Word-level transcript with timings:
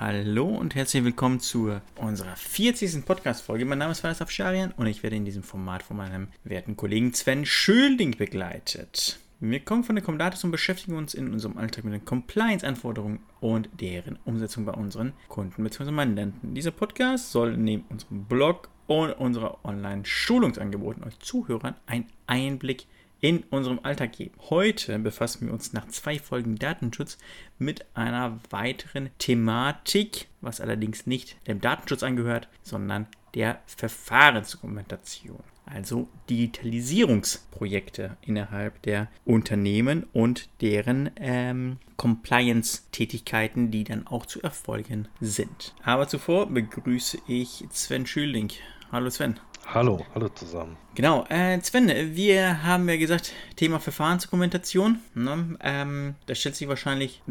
Hallo 0.00 0.46
und 0.46 0.74
herzlich 0.76 1.04
willkommen 1.04 1.40
zu 1.40 1.78
unserer 1.96 2.34
40. 2.34 3.04
Podcast-Folge. 3.04 3.66
Mein 3.66 3.76
Name 3.76 3.92
ist 3.92 4.00
Faris 4.00 4.22
Afsharian 4.22 4.72
und 4.78 4.86
ich 4.86 5.02
werde 5.02 5.16
in 5.16 5.26
diesem 5.26 5.42
Format 5.42 5.82
von 5.82 5.98
meinem 5.98 6.28
werten 6.42 6.74
Kollegen 6.74 7.12
Sven 7.12 7.44
Schölding 7.44 8.16
begleitet. 8.16 9.18
Wir 9.40 9.60
kommen 9.60 9.84
von 9.84 9.96
der 9.96 10.02
Comdatus 10.02 10.42
und 10.42 10.52
beschäftigen 10.52 10.96
uns 10.96 11.12
in 11.12 11.30
unserem 11.30 11.58
Alltag 11.58 11.84
mit 11.84 11.92
den 11.92 12.06
Compliance-Anforderungen 12.06 13.20
und 13.40 13.68
deren 13.78 14.18
Umsetzung 14.24 14.64
bei 14.64 14.72
unseren 14.72 15.12
Kunden 15.28 15.62
bzw. 15.62 15.90
Mandanten. 15.90 16.54
Dieser 16.54 16.70
Podcast 16.70 17.30
soll 17.30 17.58
neben 17.58 17.84
unserem 17.90 18.24
Blog 18.24 18.70
und 18.86 19.12
unserer 19.12 19.62
Online-Schulungsangeboten 19.66 21.04
euch 21.04 21.18
Zuhörern 21.18 21.74
einen 21.84 22.06
Einblick 22.26 22.86
in 23.20 23.44
unserem 23.50 23.80
Alltag 23.82 24.12
geben. 24.12 24.34
Heute 24.50 24.98
befassen 24.98 25.46
wir 25.46 25.52
uns 25.52 25.72
nach 25.72 25.88
zwei 25.88 26.18
Folgen 26.18 26.56
Datenschutz 26.56 27.18
mit 27.58 27.84
einer 27.94 28.38
weiteren 28.50 29.10
Thematik, 29.18 30.28
was 30.40 30.60
allerdings 30.60 31.06
nicht 31.06 31.36
dem 31.46 31.60
Datenschutz 31.60 32.02
angehört, 32.02 32.48
sondern 32.62 33.06
der 33.34 33.60
Verfahrensdokumentation. 33.66 35.42
Also 35.66 36.08
Digitalisierungsprojekte 36.28 38.16
innerhalb 38.22 38.82
der 38.82 39.08
Unternehmen 39.24 40.04
und 40.12 40.48
deren 40.60 41.10
ähm, 41.16 41.78
Compliance-Tätigkeiten, 41.96 43.70
die 43.70 43.84
dann 43.84 44.06
auch 44.06 44.26
zu 44.26 44.42
erfolgen 44.42 45.06
sind. 45.20 45.74
Aber 45.84 46.08
zuvor 46.08 46.46
begrüße 46.46 47.18
ich 47.28 47.64
Sven 47.70 48.06
Schüling. 48.06 48.50
Hallo 48.90 49.10
Sven. 49.10 49.38
Hallo, 49.72 50.04
hallo 50.16 50.28
zusammen. 50.30 50.76
Genau, 50.96 51.24
äh, 51.28 51.60
Sven, 51.62 52.16
wir 52.16 52.64
haben 52.64 52.88
ja 52.88 52.96
gesagt, 52.96 53.32
Thema 53.54 53.78
Verfahrensdokumentation. 53.78 54.98
Ne? 55.14 55.56
Ähm, 55.60 56.16
da 56.26 56.34
stellt 56.34 56.56
sich 56.56 56.66
wahrscheinlich 56.66 57.22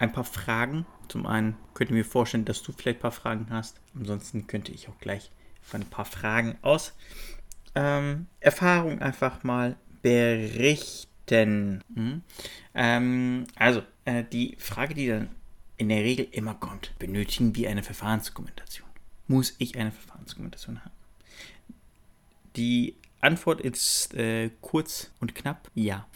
ein 0.00 0.10
paar 0.10 0.24
Fragen. 0.24 0.86
Zum 1.06 1.24
einen 1.24 1.56
könnte 1.74 1.94
ich 1.94 1.98
mir 1.98 2.04
vorstellen, 2.04 2.44
dass 2.44 2.64
du 2.64 2.72
vielleicht 2.72 2.98
ein 2.98 3.02
paar 3.02 3.12
Fragen 3.12 3.46
hast. 3.50 3.80
Ansonsten 3.94 4.48
könnte 4.48 4.72
ich 4.72 4.88
auch 4.88 4.98
gleich 4.98 5.30
von 5.62 5.82
ein 5.82 5.88
paar 5.88 6.04
Fragen 6.04 6.58
aus 6.62 6.94
ähm, 7.76 8.26
Erfahrung 8.40 9.00
einfach 9.00 9.44
mal 9.44 9.76
berichten. 10.02 11.84
Hm? 11.94 12.22
Ähm, 12.74 13.46
also, 13.54 13.82
äh, 14.04 14.24
die 14.24 14.56
Frage, 14.58 14.94
die 14.94 15.06
dann 15.06 15.28
in 15.76 15.90
der 15.90 16.02
Regel 16.02 16.26
immer 16.32 16.54
kommt, 16.54 16.98
benötigen 16.98 17.54
wir 17.54 17.70
eine 17.70 17.84
Verfahrensdokumentation? 17.84 18.88
Muss 19.28 19.54
ich 19.58 19.78
eine 19.78 19.92
Verfahrensdokumentation 19.92 20.84
haben? 20.84 20.97
Die 22.58 22.96
Antwort 23.20 23.60
ist 23.60 24.14
äh, 24.14 24.50
kurz 24.60 25.12
und 25.20 25.36
knapp, 25.36 25.70
ja. 25.74 26.08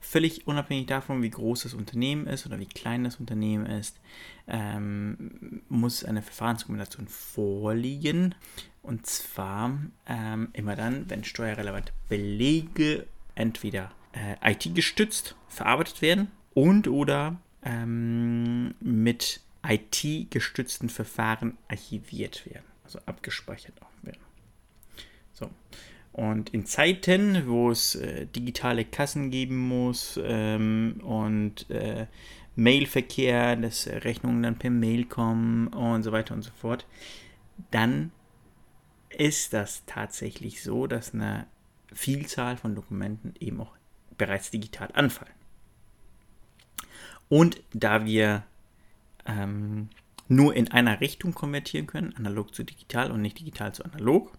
Völlig 0.00 0.46
unabhängig 0.46 0.86
davon, 0.86 1.22
wie 1.22 1.30
groß 1.30 1.64
das 1.64 1.74
Unternehmen 1.74 2.28
ist 2.28 2.46
oder 2.46 2.60
wie 2.60 2.66
klein 2.66 3.02
das 3.02 3.16
Unternehmen 3.16 3.66
ist, 3.66 3.98
ähm, 4.46 5.60
muss 5.68 6.04
eine 6.04 6.22
Verfahrensdokumentation 6.22 7.08
vorliegen. 7.08 8.36
Und 8.80 9.06
zwar 9.06 9.76
ähm, 10.06 10.50
immer 10.52 10.76
dann, 10.76 11.10
wenn 11.10 11.24
steuerrelevante 11.24 11.92
Belege 12.08 13.06
entweder 13.34 13.90
äh, 14.12 14.52
IT-gestützt 14.52 15.34
verarbeitet 15.48 16.00
werden 16.00 16.30
und 16.54 16.86
oder 16.86 17.40
ähm, 17.64 18.76
mit 18.80 19.40
IT-gestützten 19.66 20.90
Verfahren 20.90 21.58
archiviert 21.66 22.46
werden, 22.46 22.64
also 22.84 23.00
abgespeichert 23.04 23.74
werden. 24.02 24.27
So. 25.38 25.50
Und 26.12 26.50
in 26.50 26.66
Zeiten, 26.66 27.46
wo 27.46 27.70
es 27.70 27.94
äh, 27.94 28.26
digitale 28.26 28.84
Kassen 28.84 29.30
geben 29.30 29.56
muss 29.68 30.18
ähm, 30.22 31.00
und 31.04 31.70
äh, 31.70 32.06
Mailverkehr, 32.56 33.54
dass 33.54 33.86
Rechnungen 33.86 34.42
dann 34.42 34.58
per 34.58 34.70
Mail 34.70 35.04
kommen 35.04 35.68
und 35.68 36.02
so 36.02 36.10
weiter 36.10 36.34
und 36.34 36.42
so 36.42 36.50
fort, 36.50 36.86
dann 37.70 38.10
ist 39.10 39.52
das 39.52 39.84
tatsächlich 39.86 40.62
so, 40.62 40.86
dass 40.86 41.14
eine 41.14 41.46
Vielzahl 41.92 42.56
von 42.56 42.74
Dokumenten 42.74 43.34
eben 43.38 43.60
auch 43.60 43.76
bereits 44.16 44.50
digital 44.50 44.88
anfallen. 44.94 45.32
Und 47.28 47.62
da 47.72 48.04
wir 48.04 48.44
ähm, 49.26 49.88
nur 50.28 50.54
in 50.54 50.70
einer 50.70 51.00
Richtung 51.00 51.34
konvertieren 51.34 51.86
können, 51.86 52.14
analog 52.16 52.54
zu 52.54 52.64
digital 52.64 53.10
und 53.10 53.22
nicht 53.22 53.38
digital 53.38 53.74
zu 53.74 53.84
analog, 53.84 54.37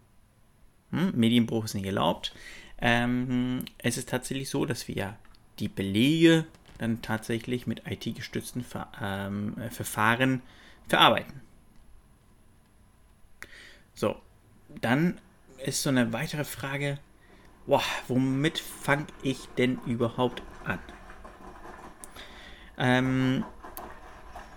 hm, 0.91 1.11
Medienbruch 1.16 1.66
ist 1.66 1.73
nicht 1.73 1.85
erlaubt. 1.85 2.33
Ähm, 2.81 3.66
es 3.77 3.97
ist 3.97 4.09
tatsächlich 4.09 4.50
so, 4.50 4.66
dass 4.66 4.88
wir 4.88 4.95
ja 4.95 5.17
die 5.59 5.67
Belege 5.67 6.45
dann 6.77 7.01
tatsächlich 7.01 7.67
mit 7.67 7.83
IT-gestützten 7.85 8.63
Ver 8.63 8.88
ähm, 9.01 9.55
Verfahren 9.69 10.41
verarbeiten. 10.88 11.41
So, 13.94 14.16
dann 14.81 15.19
ist 15.66 15.83
so 15.83 15.89
eine 15.89 16.13
weitere 16.13 16.45
Frage, 16.45 17.00
boah, 17.67 17.83
womit 18.07 18.59
fange 18.59 19.07
ich 19.21 19.47
denn 19.57 19.79
überhaupt 19.85 20.41
an? 20.63 20.79
Ähm, 22.77 23.44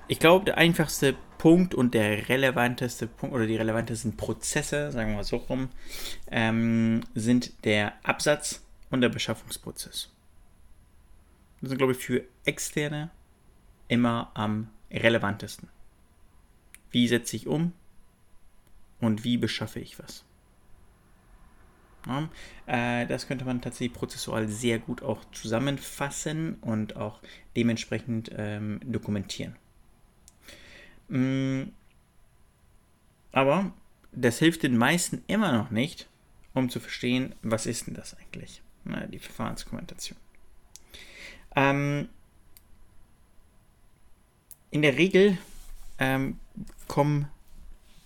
ich 0.07 0.21
glaube, 0.21 0.45
der 0.45 0.59
einfachste 0.59 1.17
Punkt 1.43 1.75
und 1.75 1.93
der 1.93 2.29
relevanteste 2.29 3.09
Punkt 3.09 3.35
oder 3.35 3.49
die 3.49 3.57
relevantesten 3.57 4.17
Prozesse, 4.17 4.93
sagen 4.93 5.11
wir 5.11 5.17
mal 5.17 5.25
so 5.25 5.39
rum, 5.39 5.71
ähm, 6.31 7.01
sind 7.17 7.65
der 7.65 7.95
Absatz 8.05 8.63
und 8.93 9.01
der 9.01 9.09
Beschaffungsprozess. 9.09 10.13
Das 11.61 11.71
sind, 11.71 11.79
glaube 11.79 11.95
ich, 11.95 11.99
für 11.99 12.23
Externe 12.45 13.11
immer 13.89 14.31
am 14.35 14.69
relevantesten. 14.93 15.69
Wie 16.93 17.09
setze 17.09 17.35
ich 17.35 17.49
um 17.49 17.73
und 19.01 19.25
wie 19.25 19.37
beschaffe 19.37 19.81
ich 19.81 19.99
was? 19.99 20.25
Ja, 22.07 22.29
äh, 22.67 23.07
das 23.09 23.27
könnte 23.27 23.45
man 23.45 23.61
tatsächlich 23.61 23.99
prozessual 23.99 24.47
sehr 24.47 24.79
gut 24.79 25.03
auch 25.03 25.25
zusammenfassen 25.33 26.55
und 26.61 26.95
auch 26.95 27.19
dementsprechend 27.57 28.31
ähm, 28.33 28.79
dokumentieren. 28.85 29.57
Mm. 31.13 31.73
Aber 33.33 33.73
das 34.13 34.39
hilft 34.39 34.63
den 34.63 34.77
meisten 34.77 35.23
immer 35.27 35.53
noch 35.53 35.71
nicht, 35.71 36.09
um 36.55 36.71
zu 36.71 36.81
verstehen, 36.81 37.35
was 37.43 37.67
ist 37.67 37.87
denn 37.87 37.95
das 37.95 38.17
eigentlich, 38.17 38.63
Na, 38.85 39.07
die 39.07 39.19
Verfahrensdokumentation. 39.19 40.19
Ähm, 41.55 42.09
in 44.71 44.83
der 44.83 44.97
Regel 44.97 45.37
ähm, 45.99 46.39
kommen 46.89 47.29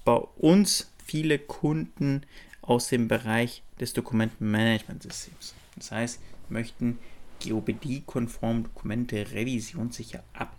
bei 0.05 0.17
uns 0.17 0.93
viele 1.05 1.39
Kunden 1.39 2.23
aus 2.63 2.89
dem 2.89 3.07
Bereich 3.07 3.63
des 3.79 3.93
Dokumentenmanagementsystems. 3.93 5.55
Das 5.77 5.93
heißt, 5.93 6.21
möchten 6.49 6.99
GOBD-konform 7.45 8.65
Dokumente 8.65 9.31
revisionssicher 9.33 10.25
ab 10.33 10.57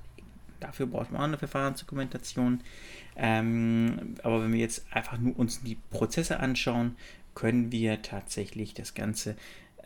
Dafür 0.59 0.88
braucht 0.88 1.12
man 1.12 1.22
auch 1.22 1.25
eine 1.25 1.38
Verfahrensdokumentation. 1.38 2.62
Ähm, 3.16 4.16
aber 4.23 4.44
wenn 4.44 4.53
wir 4.53 4.59
jetzt 4.59 4.85
einfach 4.91 5.18
nur 5.18 5.38
uns 5.38 5.62
die 5.62 5.78
Prozesse 5.90 6.40
anschauen, 6.40 6.95
können 7.35 7.72
wir 7.72 8.01
tatsächlich 8.01 8.73
das 8.73 8.94
Ganze 8.94 9.35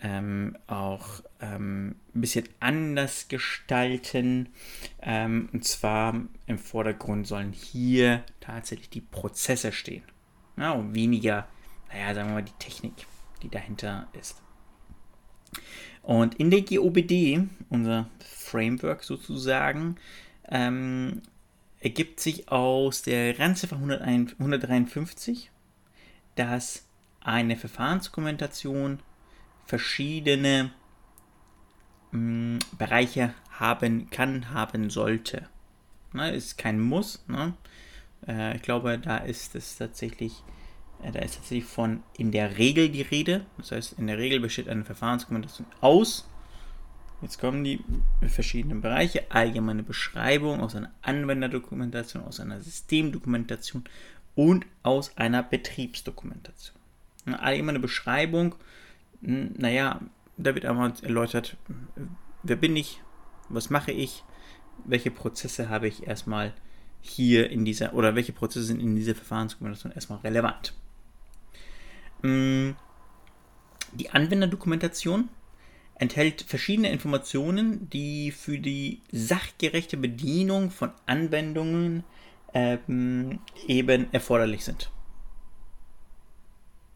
ähm, 0.02 0.58
auch 0.68 1.22
ähm, 1.42 1.96
ein 2.16 2.22
bisschen 2.22 2.48
anders 2.60 3.28
gestalten. 3.28 4.50
Ähm, 5.02 5.50
und 5.54 5.66
zwar 5.66 6.16
im 6.48 6.58
Vordergrund 6.58 7.28
sollen 7.28 7.54
hier 7.54 8.24
tatsächlich 8.40 8.90
die 8.90 9.02
Prozesse 9.02 9.72
stehen. 9.72 10.04
Ja, 10.58 10.72
und 10.72 10.96
weniger, 10.96 11.48
naja, 11.92 12.14
sagen 12.14 12.30
wir 12.30 12.36
mal, 12.36 12.44
die 12.44 12.52
Technik, 12.60 12.94
die 13.42 13.50
dahinter 13.50 14.08
ist. 14.20 14.42
Und 16.04 16.36
in 16.36 16.50
der 16.50 16.62
GOBD, 16.62 17.48
unser 17.70 18.10
Framework 18.20 19.04
sozusagen, 19.04 19.98
ähm, 20.52 21.22
ergibt 21.80 22.20
sich 22.20 22.50
aus 22.50 23.02
der 23.02 23.40
Randziffer 23.40 23.78
153, 23.78 25.50
dass 26.36 26.86
eine 27.22 27.58
Verfahrensdokumentation 27.58 29.00
verschiedene 29.66 30.72
mh, 32.12 32.20
mm, 32.20 32.60
Bereiche 32.78 33.34
haben 33.52 34.10
kann, 34.10 34.54
haben 34.54 34.90
sollte. 34.90 35.48
Ne, 36.14 36.32
ist 36.32 36.58
kein 36.58 36.80
Muss. 36.80 37.24
Ne? 37.28 37.54
Äh, 38.28 38.56
ich 38.58 38.62
glaube, 38.62 39.00
da 39.00 39.18
ist 39.18 39.56
es 39.56 39.78
tatsächlich, 39.78 40.44
äh, 41.04 41.12
da 41.12 41.20
ist 41.20 41.36
tatsächlich 41.36 41.66
von 41.66 42.04
in 42.18 42.32
der 42.32 42.58
Regel 42.58 42.90
die 42.90 43.02
Rede. 43.02 43.46
Das 43.58 43.72
heißt, 43.72 43.94
in 43.98 44.08
der 44.08 44.18
Regel 44.18 44.40
besteht 44.40 44.68
eine 44.68 44.84
Verfahrensdokumentation 44.84 45.68
aus 45.80 46.28
Jetzt 47.22 47.40
kommen 47.40 47.64
die 47.64 47.84
verschiedenen 48.28 48.82
Bereiche. 48.82 49.30
Allgemeine 49.30 49.84
Beschreibung 49.84 50.60
aus 50.60 50.76
einer 50.76 50.92
Anwenderdokumentation, 51.02 52.24
aus 52.24 52.40
einer 52.40 52.60
Systemdokumentation 52.60 53.84
und 54.36 54.66
aus 54.82 55.16
einer 55.18 55.44
Betriebsdokumentation. 55.44 56.76
Eine 57.26 57.40
allgemeine 57.42 57.80
Beschreibung, 57.80 58.56
hm, 59.22 59.54
naja, 59.58 60.02
da 60.38 60.56
wird 60.56 60.66
einmal 60.66 60.94
erläutert, 61.04 61.58
wer 62.42 62.56
bin 62.56 62.76
ich, 62.76 63.02
was 63.50 63.70
mache 63.70 63.92
ich, 63.92 64.24
welche 64.86 65.12
Prozesse 65.12 65.70
habe 65.70 65.88
ich 65.88 66.08
erstmal 66.08 66.54
hier 67.02 67.50
in 67.52 67.66
dieser 67.66 67.94
oder 67.94 68.16
welche 68.16 68.32
Prozesse 68.32 68.66
sind 68.66 68.80
in 68.80 68.96
dieser 68.96 69.14
Verfahrensdokumentation 69.14 69.92
erstmal 69.92 70.20
relevant. 70.20 70.74
Mm, 72.24 72.72
die 73.94 74.10
Anwenderdokumentation 74.10 75.30
enthält 76.02 76.42
verschiedene 76.42 76.92
Informationen, 76.92 77.88
die 77.92 78.32
für 78.32 78.58
die 78.58 79.02
sachgerechte 79.12 79.98
Bedienung 79.98 80.72
von 80.72 80.90
Anwendungen 81.06 82.04
ähm, 82.56 83.38
eben 83.68 84.12
erforderlich 84.12 84.66
sind. 84.66 84.90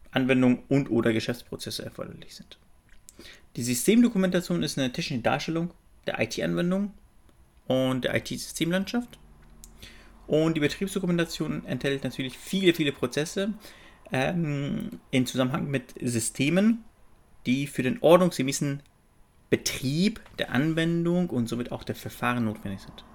Anwendungen 0.09 0.63
und 0.69 0.89
oder 0.89 1.13
Geschäftsprozesse 1.13 1.85
erforderlich 1.85 2.33
sind. 2.33 2.57
Die 3.55 3.61
Systemdokumentation 3.61 4.63
ist 4.63 4.79
eine 4.79 4.91
technische 4.91 5.21
Darstellung 5.21 5.69
der 6.07 6.19
IT-Anwendung 6.19 6.91
und 7.67 8.05
der 8.05 8.15
IT-Systemlandschaft. 8.15 9.19
Und 10.25 10.55
die 10.55 10.61
Betriebsdokumentation 10.61 11.63
enthält 11.67 12.03
natürlich 12.03 12.39
viele, 12.39 12.73
viele 12.73 12.91
Prozesse 12.91 13.53
ähm, 14.11 14.99
in 15.11 15.27
Zusammenhang 15.27 15.69
mit 15.69 15.93
Systemen, 16.01 16.83
die 17.45 17.67
für 17.67 17.83
den 17.83 18.01
ordnungsgemäßen 18.01 18.81
Betrieb 19.55 20.19
der 20.37 20.51
Anwendung 20.51 21.29
und 21.29 21.47
somit 21.47 21.71
auch 21.71 21.85
der 21.85 21.95
Verfahren 21.95 22.43
notwendig 22.43 22.81
sind. 22.81 23.05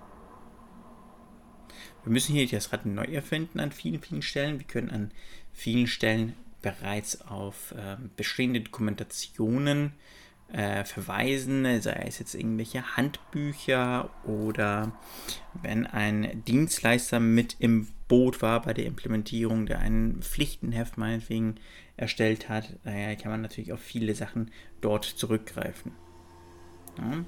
Wir 2.02 2.12
müssen 2.12 2.34
hier 2.34 2.48
das 2.48 2.72
Rad 2.72 2.87
neu 2.87 3.04
erfinden 3.04 3.60
an 3.60 3.72
vielen, 3.72 4.00
vielen 4.00 4.22
Stellen. 4.22 4.58
Wir 4.58 4.66
können 4.66 4.88
an 4.88 5.10
vielen 5.52 5.87
Stellen 5.87 6.32
bereits 6.62 7.20
auf 7.20 7.72
äh, 7.72 7.96
bestehende 8.16 8.62
Dokumentationen 8.62 9.92
äh, 10.50 10.82
verweisen, 10.84 11.82
sei 11.82 12.04
es 12.08 12.19
jetzt 12.19 12.34
irgendwelche 12.34 12.96
Handbücher 12.96 14.08
oder 14.25 14.98
wenn 15.60 15.86
ein 15.86 16.43
Dienstleister 16.46 17.20
mit 17.20 17.56
im 17.58 17.86
Boot 18.08 18.40
war 18.40 18.62
bei 18.62 18.72
der 18.72 18.86
Implementierung, 18.86 19.66
der 19.66 19.81
ein 19.81 20.22
Pflichtenheft 20.22 20.96
meinetwegen 20.96 21.56
erstellt 21.98 22.48
hat, 22.48 22.72
äh, 22.84 23.14
kann 23.16 23.31
man 23.31 23.43
natürlich 23.43 23.75
auf 23.75 23.81
viele 23.81 24.14
Sachen 24.14 24.50
dort 24.81 25.04
zurückgreifen. 25.04 25.93
Ja. 26.98 27.25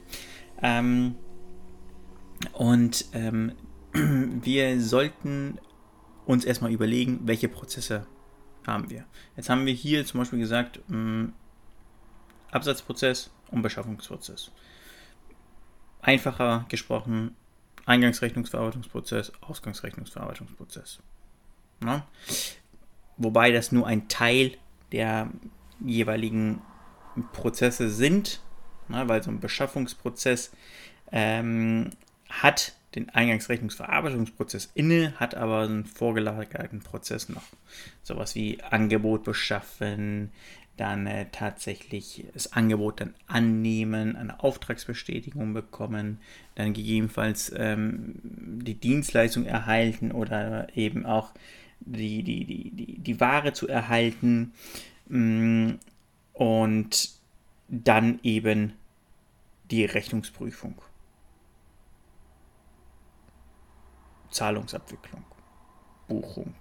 Ähm, 0.62 1.16
und 2.52 3.04
ähm, 3.12 3.52
wir 3.92 4.80
sollten 4.80 5.58
uns 6.26 6.44
erstmal 6.44 6.72
überlegen, 6.72 7.20
welche 7.24 7.48
Prozesse 7.48 8.06
haben 8.66 8.90
wir. 8.90 9.04
Jetzt 9.36 9.48
haben 9.48 9.66
wir 9.66 9.72
hier 9.72 10.06
zum 10.06 10.20
Beispiel 10.20 10.38
gesagt, 10.38 10.80
mh, 10.88 10.96
mm, 10.96 11.32
Absatzprozess 12.52 13.30
und 13.50 13.62
Beschaffungsprozess. 13.62 14.52
Einfacher 16.00 16.66
gesprochen, 16.68 17.34
Eingangsrechnungsverarbeitungsprozess, 17.86 19.32
Ausgangsrechnungsverarbeitungsprozess. 19.40 21.00
Ja? 21.84 22.06
Wobei 23.16 23.52
das 23.52 23.72
nur 23.72 23.86
ein 23.86 24.08
Teil 24.08 24.56
der 24.92 25.30
jeweiligen 25.80 26.60
Prozesse 27.32 27.90
sind, 27.90 28.40
na, 28.92 29.08
weil 29.08 29.22
so 29.22 29.30
ein 29.30 29.40
Beschaffungsprozess 29.40 30.52
ähm, 31.10 31.90
hat 32.28 32.74
den 32.94 33.08
Eingangsrechnungsverarbeitungsprozess 33.08 34.70
inne, 34.74 35.14
hat 35.16 35.34
aber 35.34 35.62
einen 35.62 35.86
vorgelagerten 35.86 36.80
Prozess 36.80 37.28
noch. 37.28 37.44
Sowas 38.02 38.34
wie 38.34 38.60
Angebot 38.62 39.24
beschaffen, 39.24 40.30
dann 40.76 41.06
äh, 41.06 41.26
tatsächlich 41.30 42.24
das 42.32 42.52
Angebot 42.52 43.00
dann 43.00 43.14
annehmen, 43.26 44.16
eine 44.16 44.42
Auftragsbestätigung 44.42 45.52
bekommen, 45.52 46.18
dann 46.54 46.72
gegebenenfalls 46.72 47.52
ähm, 47.56 48.14
die 48.22 48.74
Dienstleistung 48.74 49.44
erhalten 49.44 50.12
oder 50.12 50.74
eben 50.76 51.04
auch 51.06 51.32
die, 51.80 52.22
die, 52.22 52.44
die, 52.44 52.70
die, 52.70 52.98
die 52.98 53.20
Ware 53.20 53.52
zu 53.52 53.68
erhalten 53.68 54.52
mm, 55.08 55.72
und 56.32 57.10
dann 57.68 58.20
eben 58.22 58.74
die 59.70 59.84
Rechnungsprüfung. 59.84 60.80
Zahlungsabwicklung, 64.32 65.24
Buchung. 66.08 66.54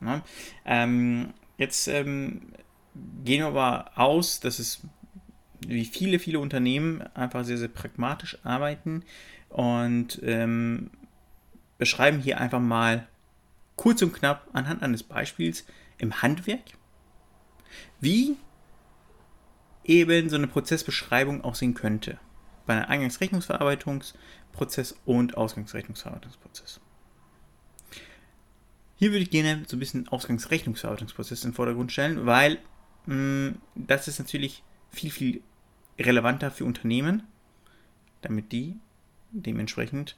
Ne? 0.00 0.22
Ähm, 0.64 1.32
jetzt 1.56 1.88
ähm, 1.88 2.52
gehen 3.24 3.40
wir 3.40 3.46
aber 3.46 3.92
aus, 3.96 4.40
dass 4.40 4.58
es 4.58 4.82
wie 5.66 5.84
viele, 5.84 6.18
viele 6.18 6.38
Unternehmen 6.38 7.02
einfach 7.16 7.44
sehr, 7.44 7.58
sehr 7.58 7.68
pragmatisch 7.68 8.38
arbeiten 8.44 9.02
und 9.48 10.20
ähm, 10.22 10.90
beschreiben 11.78 12.20
hier 12.20 12.40
einfach 12.40 12.60
mal 12.60 13.08
kurz 13.76 14.02
und 14.02 14.12
knapp 14.12 14.46
anhand 14.52 14.82
eines 14.82 15.02
Beispiels 15.02 15.64
im 15.98 16.22
Handwerk, 16.22 16.60
wie 18.00 18.36
eben 19.84 20.28
so 20.28 20.36
eine 20.36 20.46
Prozessbeschreibung 20.46 21.42
aussehen 21.42 21.74
könnte 21.74 22.18
bei 22.68 22.74
einem 22.74 22.84
Eingangsrechnungsverarbeitungsprozess 22.84 24.94
und 25.06 25.36
Ausgangsrechnungsverarbeitungsprozess. 25.36 26.80
Hier 28.96 29.10
würde 29.10 29.22
ich 29.22 29.30
gerne 29.30 29.64
so 29.66 29.76
ein 29.76 29.80
bisschen 29.80 30.06
Ausgangsrechnungsverarbeitungsprozess 30.08 31.44
in 31.44 31.50
den 31.50 31.56
Vordergrund 31.56 31.90
stellen, 31.90 32.26
weil 32.26 32.58
mh, 33.06 33.14
mm, 33.14 33.58
das 33.74 34.06
ist 34.06 34.18
natürlich 34.18 34.62
viel, 34.90 35.10
viel 35.10 35.42
relevanter 35.98 36.50
für 36.50 36.66
Unternehmen, 36.66 37.22
damit 38.20 38.52
die 38.52 38.76
dementsprechend 39.30 40.16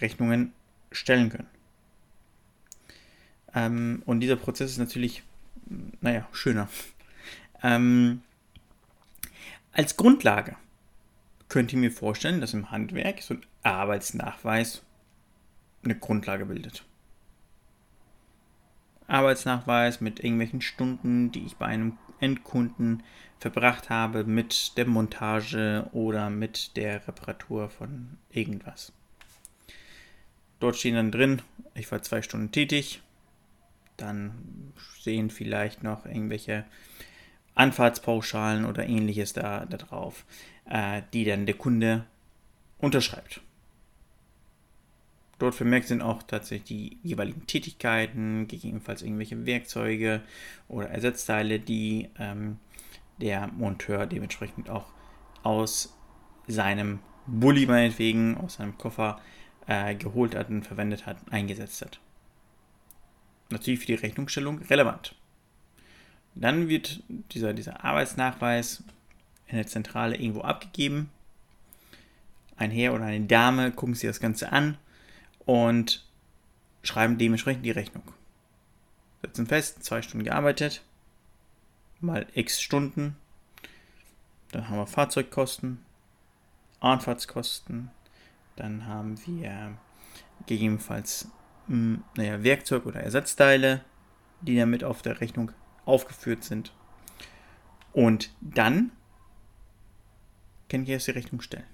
Rechnungen 0.00 0.52
stellen 0.90 1.30
können. 1.30 1.48
Ähm, 3.54 4.02
und 4.04 4.18
dieser 4.20 4.36
Prozess 4.36 4.72
ist 4.72 4.78
natürlich, 4.78 5.22
naja, 6.00 6.26
schöner. 6.32 6.68
Ähm, 7.62 8.22
als 9.72 9.96
Grundlage 9.96 10.56
könnt 11.54 11.72
ihr 11.72 11.78
mir 11.78 11.92
vorstellen, 11.92 12.40
dass 12.40 12.52
im 12.52 12.72
Handwerk 12.72 13.22
so 13.22 13.34
ein 13.34 13.46
Arbeitsnachweis 13.62 14.82
eine 15.84 15.94
Grundlage 15.96 16.46
bildet. 16.46 16.84
Arbeitsnachweis 19.06 20.00
mit 20.00 20.18
irgendwelchen 20.18 20.60
Stunden, 20.60 21.30
die 21.30 21.46
ich 21.46 21.54
bei 21.54 21.66
einem 21.66 21.96
Endkunden 22.18 23.04
verbracht 23.38 23.88
habe, 23.88 24.24
mit 24.24 24.76
der 24.76 24.88
Montage 24.88 25.88
oder 25.92 26.28
mit 26.28 26.76
der 26.76 27.06
Reparatur 27.06 27.68
von 27.68 28.18
irgendwas. 28.30 28.92
Dort 30.58 30.74
stehen 30.74 30.96
dann 30.96 31.12
drin, 31.12 31.40
ich 31.74 31.88
war 31.92 32.02
zwei 32.02 32.20
Stunden 32.22 32.50
tätig. 32.50 33.00
Dann 33.96 34.72
sehen 34.98 35.30
vielleicht 35.30 35.84
noch 35.84 36.04
irgendwelche 36.04 36.64
Anfahrtspauschalen 37.54 38.64
oder 38.64 38.86
ähnliches 38.86 39.32
da, 39.32 39.64
da 39.66 39.76
drauf, 39.76 40.24
äh, 40.68 41.02
die 41.12 41.24
dann 41.24 41.46
der 41.46 41.54
Kunde 41.54 42.04
unterschreibt. 42.78 43.40
Dort 45.38 45.54
vermerkt 45.54 45.88
sind 45.88 46.00
auch 46.00 46.22
tatsächlich 46.22 46.64
die 46.64 46.98
jeweiligen 47.02 47.46
Tätigkeiten, 47.46 48.46
gegebenenfalls 48.46 49.02
irgendwelche 49.02 49.46
Werkzeuge 49.46 50.22
oder 50.68 50.88
Ersatzteile, 50.90 51.58
die 51.58 52.08
ähm, 52.18 52.58
der 53.18 53.48
Monteur 53.48 54.06
dementsprechend 54.06 54.70
auch 54.70 54.86
aus 55.42 55.96
seinem 56.46 57.00
Bulli 57.26 57.66
meinetwegen, 57.66 58.36
aus 58.36 58.54
seinem 58.54 58.78
Koffer 58.78 59.20
äh, 59.66 59.94
geholt 59.94 60.34
hat 60.34 60.50
und 60.50 60.66
verwendet 60.66 61.06
hat, 61.06 61.18
eingesetzt 61.30 61.82
hat. 61.82 62.00
Natürlich 63.50 63.80
für 63.80 63.86
die 63.86 63.94
Rechnungsstellung 63.94 64.58
relevant. 64.62 65.14
Dann 66.34 66.68
wird 66.68 67.02
dieser, 67.32 67.52
dieser 67.52 67.84
Arbeitsnachweis 67.84 68.82
in 69.46 69.56
der 69.56 69.66
Zentrale 69.66 70.16
irgendwo 70.16 70.42
abgegeben. 70.42 71.10
Ein 72.56 72.70
Herr 72.70 72.94
oder 72.94 73.04
eine 73.04 73.26
Dame 73.26 73.72
gucken 73.72 73.94
sich 73.94 74.08
das 74.08 74.20
Ganze 74.20 74.52
an 74.52 74.78
und 75.44 76.04
schreiben 76.82 77.18
dementsprechend 77.18 77.64
die 77.64 77.70
Rechnung. 77.70 78.02
Setzen 79.22 79.46
fest, 79.46 79.84
zwei 79.84 80.02
Stunden 80.02 80.24
gearbeitet, 80.24 80.82
mal 82.00 82.26
x 82.34 82.60
Stunden. 82.60 83.16
Dann 84.52 84.68
haben 84.68 84.76
wir 84.76 84.86
Fahrzeugkosten, 84.86 85.84
Anfahrtskosten. 86.80 87.90
Dann 88.56 88.86
haben 88.86 89.18
wir 89.26 89.76
gegebenenfalls 90.46 91.28
hm, 91.66 92.04
naja, 92.16 92.42
Werkzeug 92.42 92.86
oder 92.86 93.00
Ersatzteile, 93.00 93.80
die 94.42 94.56
damit 94.56 94.84
auf 94.84 95.02
der 95.02 95.20
Rechnung 95.20 95.50
aufgeführt 95.84 96.44
sind. 96.44 96.72
Und 97.92 98.30
dann 98.40 98.90
kann 100.68 100.82
ich 100.82 100.88
erst 100.88 101.06
die 101.06 101.12
Rechnung 101.12 101.40
stellen. 101.40 101.66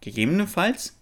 Gegebenenfalls 0.00 0.96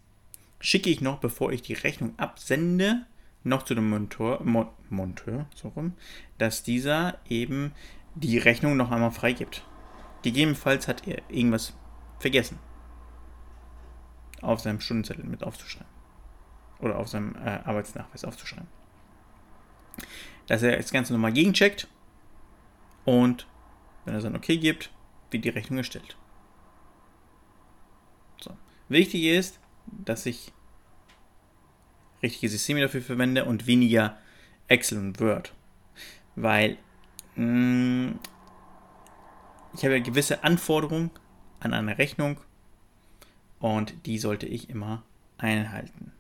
schicke 0.61 0.91
ich 0.91 1.01
noch, 1.01 1.21
bevor 1.21 1.53
ich 1.53 1.63
die 1.63 1.75
Rechnung 1.75 2.19
absende, 2.19 3.07
noch 3.45 3.63
zu 3.63 3.75
dem 3.75 3.89
Monteur, 3.89 4.43
Mon 4.43 4.69
Monteur 4.91 5.47
so 5.55 5.69
rum, 5.69 5.93
dass 6.39 6.63
dieser 6.63 7.19
eben 7.29 7.73
die 8.15 8.39
Rechnung 8.39 8.77
noch 8.77 8.91
einmal 8.91 9.13
freigibt. 9.13 9.65
Gegebenenfalls 10.23 10.89
hat 10.89 11.07
er 11.07 11.23
irgendwas 11.31 11.75
vergessen, 12.19 12.59
auf 14.41 14.61
seinem 14.61 14.81
Stundenzettel 14.81 15.25
mit 15.25 15.45
aufzuschreiben. 15.45 15.93
oder 16.81 16.99
auf 16.99 17.09
seinem 17.09 17.35
äh, 17.37 17.61
Arbeitsnachweis 17.65 18.25
aufzuschreiben. 18.25 18.69
Dass 20.47 20.63
er 20.63 20.77
das 20.77 20.93
Ganze 20.93 21.13
nochmal 21.13 21.33
gegencheckt 21.33 21.89
und 23.05 23.47
wenn 24.05 24.15
er 24.15 24.21
dann 24.21 24.37
okay 24.37 24.57
gibt, 24.57 24.91
wird 25.31 25.45
die 25.45 25.51
Rechnung 25.51 25.79
erstellt. 25.79 26.17
So. 28.41 28.57
Wichtig 28.89 29.25
ist, 29.25 29.61
dass 29.87 30.27
ich 30.27 30.53
richtige 32.23 32.49
Systeme 32.49 32.81
dafür 32.81 33.03
verwende 33.03 33.45
und 33.45 33.67
weniger 33.67 34.19
Excel 34.67 34.99
und 34.99 35.21
Word. 35.21 35.53
Weil 36.37 36.79
mh, 37.37 37.45
mm, 37.45 38.21
ich 39.75 39.85
habe 39.85 39.97
ja 39.97 40.03
gewisse 40.03 40.45
Anforderungen 40.45 41.11
an 41.61 41.75
eine 41.75 41.99
Rechnung 41.99 42.39
und 43.61 43.95
die 44.07 44.19
sollte 44.19 44.47
ich 44.47 44.71
immer 44.71 45.03
einhalten. 45.37 46.13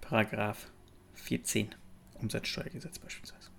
Paragraph 0.00 0.70
14 1.14 1.74
Umsatzsteuergesetz 2.22 2.98
beispielsweise. 2.98 3.50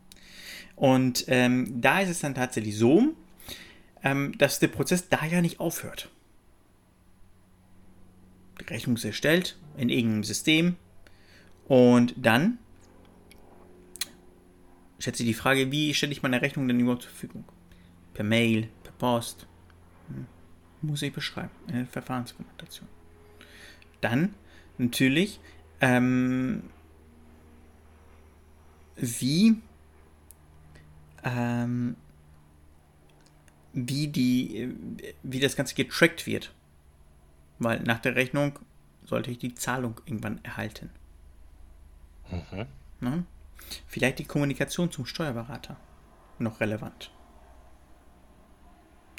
Und 0.75 1.25
ähm, 1.27 1.81
da 1.81 1.99
ist 1.99 2.09
es 2.09 2.19
dann 2.19 2.35
tatsächlich 2.35 2.77
so, 2.77 3.13
ähm, 4.03 4.37
dass 4.37 4.59
der 4.59 4.67
Prozess 4.67 5.09
da 5.09 5.25
ja 5.25 5.41
nicht 5.41 5.59
aufhört. 5.59 6.09
Die 8.59 8.65
Rechnung 8.65 8.95
ist 8.95 9.05
erstellt 9.05 9.57
in 9.77 9.89
irgendeinem 9.89 10.23
System 10.23 10.75
und 11.67 12.13
dann 12.17 12.59
schätze 14.99 15.23
ich 15.23 15.29
die 15.29 15.33
Frage, 15.33 15.71
wie 15.71 15.93
stelle 15.93 16.11
ich 16.11 16.23
meine 16.23 16.41
Rechnung 16.41 16.67
denn 16.67 16.79
überhaupt 16.79 17.03
zur 17.03 17.11
Verfügung? 17.11 17.45
Per 18.13 18.23
Mail, 18.23 18.69
per 18.83 18.93
Post? 18.93 19.47
Hm. 20.07 20.27
Muss 20.81 21.01
ich 21.01 21.13
beschreiben 21.13 21.51
in 21.67 21.75
der 21.75 21.85
Verfahrensdokumentation. 21.87 22.87
Dann 24.01 24.33
natürlich, 24.77 25.39
ähm, 25.81 26.63
wie 28.95 29.57
ähm, 31.23 31.95
wie, 33.73 34.07
die, 34.07 34.75
wie 35.23 35.39
das 35.39 35.55
Ganze 35.55 35.75
getrackt 35.75 36.25
wird. 36.25 36.53
Weil 37.59 37.81
nach 37.81 37.99
der 37.99 38.15
Rechnung 38.15 38.59
sollte 39.05 39.31
ich 39.31 39.39
die 39.39 39.55
Zahlung 39.55 39.99
irgendwann 40.05 40.43
erhalten. 40.43 40.89
Mhm. 42.29 42.65
Ne? 42.99 43.25
Vielleicht 43.87 44.19
die 44.19 44.25
Kommunikation 44.25 44.91
zum 44.91 45.05
Steuerberater 45.05 45.77
noch 46.39 46.59
relevant. 46.59 47.11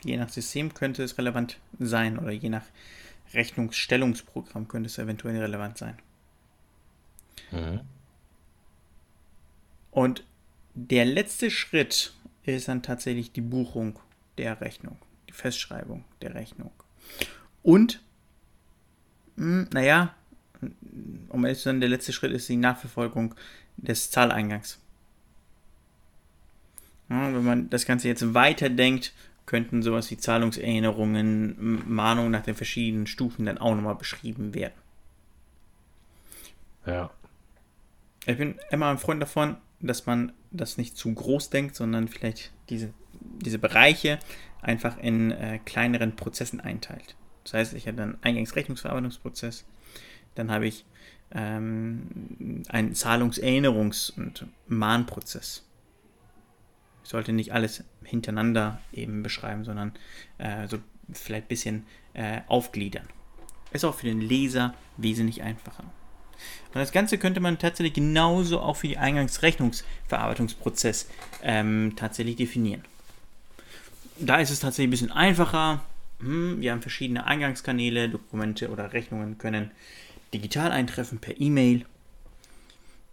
Je 0.04 0.16
nach 0.16 0.28
System 0.28 0.74
könnte 0.74 1.02
es 1.02 1.16
relevant 1.18 1.58
sein 1.78 2.18
oder 2.18 2.30
je 2.30 2.50
nach 2.50 2.64
Rechnungsstellungsprogramm 3.32 4.68
könnte 4.68 4.88
es 4.88 4.98
eventuell 4.98 5.38
relevant 5.38 5.78
sein. 5.78 5.96
Mhm. 7.50 7.80
Und 9.94 10.24
der 10.74 11.04
letzte 11.04 11.52
Schritt 11.52 12.12
ist 12.42 12.66
dann 12.66 12.82
tatsächlich 12.82 13.30
die 13.30 13.40
Buchung 13.40 13.98
der 14.38 14.60
Rechnung, 14.60 14.98
die 15.28 15.32
Festschreibung 15.32 16.04
der 16.20 16.34
Rechnung. 16.34 16.72
Und, 17.62 18.02
hm, 19.36 19.68
naja, 19.72 20.12
um 21.28 21.44
ehrlich 21.44 21.58
zu 21.58 21.64
sein, 21.64 21.78
der 21.78 21.88
letzte 21.88 22.12
Schritt 22.12 22.32
ist 22.32 22.48
die 22.48 22.56
Nachverfolgung 22.56 23.36
des 23.76 24.10
Zahleingangs. 24.10 24.80
Ja, 27.08 27.32
wenn 27.32 27.44
man 27.44 27.70
das 27.70 27.86
Ganze 27.86 28.08
jetzt 28.08 28.34
weiterdenkt, 28.34 29.12
könnten 29.46 29.82
sowas 29.82 30.10
wie 30.10 30.16
Zahlungserinnerungen, 30.16 31.84
Mahnungen 31.86 32.32
nach 32.32 32.42
den 32.42 32.56
verschiedenen 32.56 33.06
Stufen 33.06 33.46
dann 33.46 33.58
auch 33.58 33.76
nochmal 33.76 33.94
beschrieben 33.94 34.54
werden. 34.54 34.74
Ja. 36.84 37.10
Ich 38.26 38.38
bin 38.38 38.58
immer 38.70 38.88
ein 38.88 38.98
Freund 38.98 39.22
davon, 39.22 39.58
dass 39.86 40.06
man 40.06 40.32
das 40.50 40.78
nicht 40.78 40.96
zu 40.96 41.12
groß 41.12 41.50
denkt, 41.50 41.76
sondern 41.76 42.08
vielleicht 42.08 42.52
diese, 42.68 42.92
diese 43.20 43.58
Bereiche 43.58 44.18
einfach 44.62 44.98
in 44.98 45.30
äh, 45.30 45.60
kleineren 45.64 46.16
Prozessen 46.16 46.60
einteilt. 46.60 47.16
Das 47.44 47.54
heißt, 47.54 47.74
ich 47.74 47.86
habe 47.86 47.96
dann 47.96 48.18
Eingangsrechnungsverarbeitungsprozess, 48.22 49.64
dann 50.34 50.50
habe 50.50 50.66
ich 50.66 50.86
ähm, 51.32 52.62
einen 52.68 52.94
Zahlungserinnerungs- 52.94 54.16
und 54.16 54.46
Mahnprozess. 54.66 55.66
Ich 57.02 57.10
sollte 57.10 57.32
nicht 57.32 57.52
alles 57.52 57.84
hintereinander 58.02 58.80
eben 58.92 59.22
beschreiben, 59.22 59.64
sondern 59.64 59.92
äh, 60.38 60.66
so 60.68 60.78
vielleicht 61.12 61.44
ein 61.44 61.48
bisschen 61.48 61.86
äh, 62.14 62.40
aufgliedern. 62.46 63.06
Ist 63.72 63.84
auch 63.84 63.94
für 63.94 64.06
den 64.06 64.22
Leser 64.22 64.74
wesentlich 64.96 65.42
einfacher. 65.42 65.84
Und 66.68 66.80
das 66.80 66.92
Ganze 66.92 67.18
könnte 67.18 67.40
man 67.40 67.58
tatsächlich 67.58 67.94
genauso 67.94 68.60
auch 68.60 68.76
für 68.76 68.88
die 68.88 68.98
Eingangsrechnungsverarbeitungsprozess 68.98 71.08
ähm, 71.42 71.94
tatsächlich 71.96 72.36
definieren. 72.36 72.84
Da 74.18 74.36
ist 74.36 74.50
es 74.50 74.60
tatsächlich 74.60 74.88
ein 74.88 74.90
bisschen 74.90 75.12
einfacher. 75.12 75.82
Hm, 76.20 76.60
wir 76.60 76.72
haben 76.72 76.82
verschiedene 76.82 77.26
Eingangskanäle, 77.26 78.08
Dokumente 78.08 78.70
oder 78.70 78.92
Rechnungen 78.92 79.38
können 79.38 79.70
digital 80.32 80.72
eintreffen 80.72 81.18
per 81.18 81.40
E-Mail. 81.40 81.84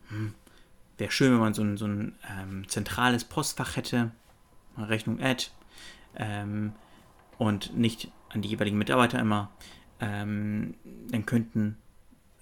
Hm, 0.09 0.33
Wäre 1.01 1.11
schön, 1.11 1.33
wenn 1.33 1.39
man 1.39 1.55
so 1.55 1.63
ein, 1.63 1.77
so 1.77 1.85
ein 1.85 2.13
ähm, 2.29 2.67
zentrales 2.67 3.23
Postfach 3.23 3.75
hätte. 3.75 4.11
Rechnung 4.77 5.19
Ad. 5.19 5.47
Ähm, 6.15 6.73
und 7.39 7.75
nicht 7.75 8.11
an 8.29 8.43
die 8.43 8.49
jeweiligen 8.49 8.77
Mitarbeiter 8.77 9.19
immer. 9.19 9.49
Ähm, 9.99 10.75
dann 11.09 11.25
könnten 11.25 11.77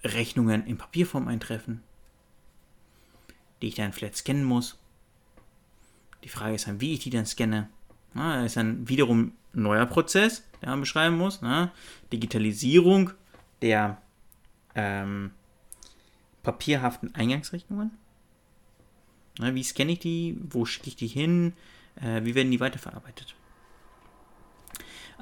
Rechnungen 0.04 0.66
in 0.66 0.78
Papierform 0.78 1.28
eintreffen, 1.28 1.82
die 3.60 3.68
ich 3.68 3.74
dann 3.74 3.92
vielleicht 3.92 4.16
scannen 4.16 4.44
muss. 4.44 4.78
Die 6.24 6.28
Frage 6.28 6.54
ist 6.54 6.66
dann, 6.66 6.80
wie 6.80 6.94
ich 6.94 7.00
die 7.00 7.10
dann 7.10 7.26
scanne. 7.26 7.68
Na, 8.14 8.36
das 8.36 8.46
ist 8.46 8.56
dann 8.56 8.88
wiederum 8.88 9.32
ein 9.54 9.62
neuer 9.62 9.86
Prozess, 9.86 10.42
der 10.60 10.70
man 10.70 10.80
beschreiben 10.80 11.16
muss. 11.16 11.42
Na? 11.42 11.72
Digitalisierung 12.12 13.10
der 13.62 14.00
ähm, 14.74 15.32
papierhaften 16.42 17.14
Eingangsrechnungen. 17.14 17.90
Na, 19.38 19.54
wie 19.54 19.62
scanne 19.62 19.92
ich 19.92 20.00
die? 20.00 20.38
Wo 20.42 20.64
schicke 20.64 20.88
ich 20.88 20.96
die 20.96 21.06
hin? 21.06 21.54
Äh, 21.96 22.24
wie 22.24 22.34
werden 22.34 22.50
die 22.50 22.60
weiterverarbeitet? 22.60 23.34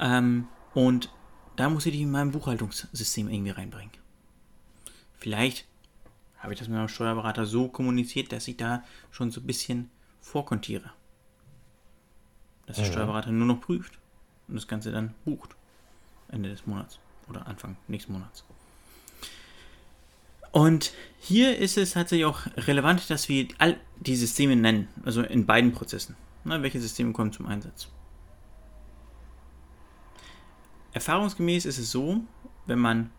Ähm, 0.01 0.49
und 0.75 1.11
da 1.57 1.69
muss 1.69 1.87
ich 1.87 1.93
die 1.93 2.03
in 2.03 2.11
meinem 2.11 2.31
Buchhaltungssystem 2.31 3.29
irgendwie 3.29 3.51
reinbringen. 3.51 3.93
Vielleicht 5.19 5.67
habe 6.39 6.53
ich 6.53 6.59
das 6.59 6.69
mit 6.69 6.77
meinem 6.77 6.89
Steuerberater 6.89 7.47
so 7.47 7.69
kommuniziert, 7.69 8.33
dass 8.33 8.49
ich 8.49 8.57
da 8.57 8.85
schon 9.11 9.31
so 9.31 9.41
ein 9.41 9.47
bisschen 9.47 9.91
vorkontiere. 10.21 10.93
Dass 12.67 12.77
der 12.77 12.87
ja. 12.87 12.93
Steuerberater 12.93 13.33
nur 13.33 13.47
noch 13.47 13.61
prüft 13.61 13.99
und 14.47 14.55
das 14.55 14.69
Ganze 14.69 14.93
dann 14.93 15.15
bucht. 15.25 15.57
Ende 16.29 16.49
des 16.49 16.67
Monats 16.67 16.99
oder 17.29 17.47
Anfang 17.47 17.77
nächsten 17.89 18.13
Monats. 18.13 18.45
Und 20.53 20.93
hier 21.21 21.59
ist 21.59 21.77
es 21.77 21.93
tatsächlich 21.93 22.25
auch 22.25 22.47
relevant, 22.57 23.11
dass 23.11 23.29
wir 23.29 23.49
all 23.59 23.79
die 24.01 24.17
Systeme 24.17 24.57
nennen, 24.57 24.89
also 25.05 25.23
in 25.23 25.47
beiden 25.47 25.73
Prozessen. 25.73 26.17
Na, 26.45 26.63
welche 26.63 26.81
Systeme 26.81 27.13
kommen 27.13 27.33
zum 27.33 27.47
Einsatz? 27.47 27.89
Erfahrungsgemäß 30.93 31.67
ist 31.67 31.79
es 31.79 31.91
so, 31.91 32.23
wenn 32.67 32.79
man 32.79 33.11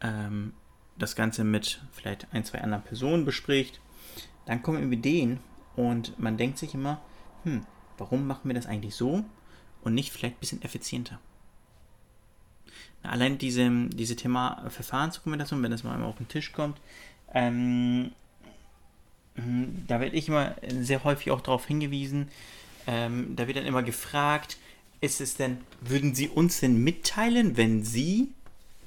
ähm, 0.00 0.52
das 0.98 1.16
Ganze 1.16 1.44
mit 1.44 1.80
vielleicht 1.92 2.26
ein, 2.32 2.44
zwei 2.44 2.60
anderen 2.60 2.82
Personen 2.82 3.24
bespricht, 3.24 3.80
dann 4.46 4.62
kommen 4.62 4.92
Ideen 4.92 5.40
und 5.76 6.18
man 6.18 6.36
denkt 6.36 6.58
sich 6.58 6.74
immer, 6.74 7.00
hm, 7.44 7.64
warum 7.98 8.26
machen 8.26 8.48
wir 8.48 8.54
das 8.54 8.66
eigentlich 8.66 8.94
so 8.94 9.24
und 9.82 9.94
nicht 9.94 10.10
vielleicht 10.10 10.36
ein 10.36 10.40
bisschen 10.40 10.62
effizienter? 10.62 11.20
Allein 13.02 13.38
diese, 13.38 13.70
diese 13.88 14.16
Thema 14.16 14.64
Verfahrensdokumentation, 14.68 15.62
wenn 15.62 15.70
das 15.70 15.84
mal 15.84 16.02
auf 16.02 16.16
den 16.16 16.28
Tisch 16.28 16.52
kommt, 16.52 16.80
ähm, 17.32 18.10
hm, 19.36 19.84
da 19.86 20.00
werde 20.00 20.16
ich 20.16 20.28
immer 20.28 20.56
sehr 20.68 21.04
häufig 21.04 21.30
auch 21.30 21.40
darauf 21.40 21.66
hingewiesen, 21.66 22.28
ähm, 22.86 23.36
da 23.36 23.46
wird 23.46 23.56
dann 23.56 23.66
immer 23.66 23.82
gefragt, 23.82 24.58
ist 25.00 25.20
es 25.20 25.36
denn, 25.36 25.58
würden 25.80 26.14
Sie 26.14 26.28
uns 26.28 26.60
denn 26.60 26.82
mitteilen, 26.82 27.56
wenn 27.56 27.84
Sie 27.84 28.32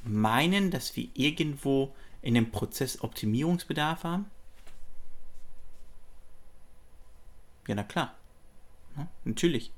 meinen, 0.04 0.72
dass 0.72 0.96
wir 0.96 1.08
irgendwo 1.14 1.94
in 2.22 2.34
dem 2.34 2.52
Prozess 2.52 3.02
Optimierungsbedarf 3.02 4.04
haben? 4.04 4.26
Ja, 7.68 7.76
na 7.76 7.84
klar. 7.84 8.16
Ja, 8.98 9.08
natürlich. 9.24 9.72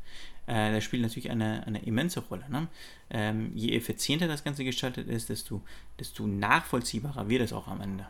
Äh, 0.48 0.72
das 0.74 0.84
spielt 0.84 1.04
natürlich 1.04 1.32
eine, 1.32 1.66
eine 1.66 1.84
immense 1.84 2.20
Rolle. 2.22 2.50
Ne? 2.50 2.68
Ähm, 3.10 3.52
je 3.56 3.76
effizienter 3.76 4.28
das 4.28 4.44
Ganze 4.44 4.64
gestaltet 4.64 5.08
ist, 5.08 5.30
desto, 5.30 5.62
desto 6.00 6.28
nachvollziehbarer 6.28 7.30
wird 7.30 7.42
es 7.42 7.54
auch 7.54 7.68
am 7.68 7.82
Ende. 7.82 8.08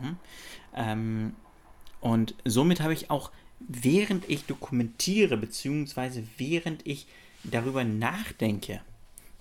Mhm. 0.00 0.16
Ähm, 0.74 1.36
und 2.00 2.34
somit 2.44 2.80
habe 2.80 2.94
ich 2.94 3.10
auch, 3.10 3.30
während 3.58 4.28
ich 4.28 4.46
dokumentiere, 4.46 5.36
beziehungsweise 5.36 6.26
während 6.38 6.86
ich 6.86 7.06
darüber 7.44 7.84
nachdenke, 7.84 8.80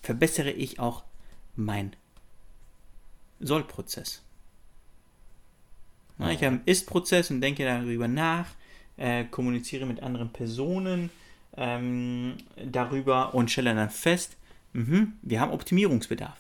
verbessere 0.02 0.52
ich 0.52 0.80
auch 0.80 1.04
mein 1.56 1.96
Soll-Prozess. 3.40 4.22
Ich 6.20 6.44
habe 6.44 6.48
einen 6.48 6.62
Ist-Prozess 6.66 7.32
und 7.32 7.40
denke 7.40 7.64
darüber 7.64 8.10
nach, 8.10 8.48
äh, 8.98 9.24
kommuniziere 9.24 9.86
mit 9.86 10.04
anderen 10.04 10.30
Personen 10.34 11.10
ähm, 11.56 12.36
darüber 12.66 13.34
und 13.34 13.50
stelle 13.50 13.74
dann 13.74 13.90
fest, 13.90 14.36
mh, 14.74 15.08
wir 15.22 15.40
haben 15.40 15.52
Optimierungsbedarf. 15.52 16.38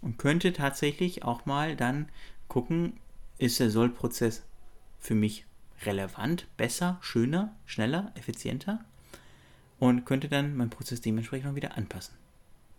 Und 0.00 0.18
könnte 0.18 0.52
tatsächlich 0.54 1.24
auch 1.24 1.44
mal 1.44 1.76
dann 1.76 2.08
gucken, 2.48 2.94
ist 3.38 3.60
der 3.60 3.70
Soll-Prozess 3.70 4.42
für 4.98 5.14
mich 5.14 5.44
relevant, 5.82 6.46
besser, 6.56 6.98
schöner, 7.02 7.54
schneller, 7.66 8.12
effizienter 8.14 8.82
und 9.78 10.06
könnte 10.06 10.28
dann 10.28 10.56
meinen 10.56 10.70
Prozess 10.70 11.02
dementsprechend 11.02 11.46
mal 11.46 11.56
wieder 11.56 11.76
anpassen. 11.76 12.14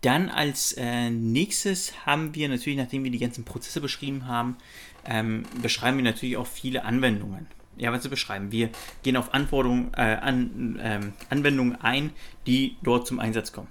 Dann 0.02 0.28
als 0.28 0.72
äh, 0.74 1.10
nächstes 1.10 2.06
haben 2.06 2.34
wir 2.34 2.48
natürlich, 2.48 2.78
nachdem 2.78 3.04
wir 3.04 3.10
die 3.10 3.18
ganzen 3.18 3.44
Prozesse 3.44 3.80
beschrieben 3.80 4.26
haben, 4.26 4.56
ähm, 5.04 5.44
beschreiben 5.62 5.96
wir 5.96 6.04
natürlich 6.04 6.36
auch 6.36 6.46
viele 6.46 6.84
Anwendungen. 6.84 7.46
Ja, 7.76 7.92
was 7.92 8.02
zu 8.02 8.08
beschreiben? 8.08 8.52
Wir 8.52 8.70
gehen 9.02 9.16
auf 9.16 9.34
Anforderungen, 9.34 9.92
äh, 9.94 10.00
an, 10.00 10.78
ähm, 10.82 11.12
Anwendungen 11.28 11.76
ein, 11.76 12.12
die 12.46 12.76
dort 12.82 13.06
zum 13.06 13.20
Einsatz 13.20 13.52
kommen. 13.52 13.68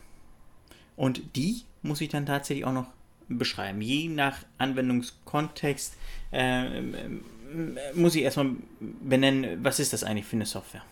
Und 0.95 1.35
die 1.35 1.63
muss 1.81 2.01
ich 2.01 2.09
dann 2.09 2.25
tatsächlich 2.25 2.65
auch 2.65 2.73
noch 2.73 2.87
beschreiben. 3.27 3.81
Je 3.81 4.07
nach 4.07 4.37
Anwendungskontext 4.57 5.97
äh, 6.31 6.81
muss 7.93 8.15
ich 8.15 8.23
erstmal 8.23 8.51
benennen, 8.79 9.63
was 9.63 9.79
ist 9.79 9.93
das 9.93 10.03
eigentlich 10.03 10.25
für 10.25 10.35
eine 10.35 10.45
Software? 10.45 10.83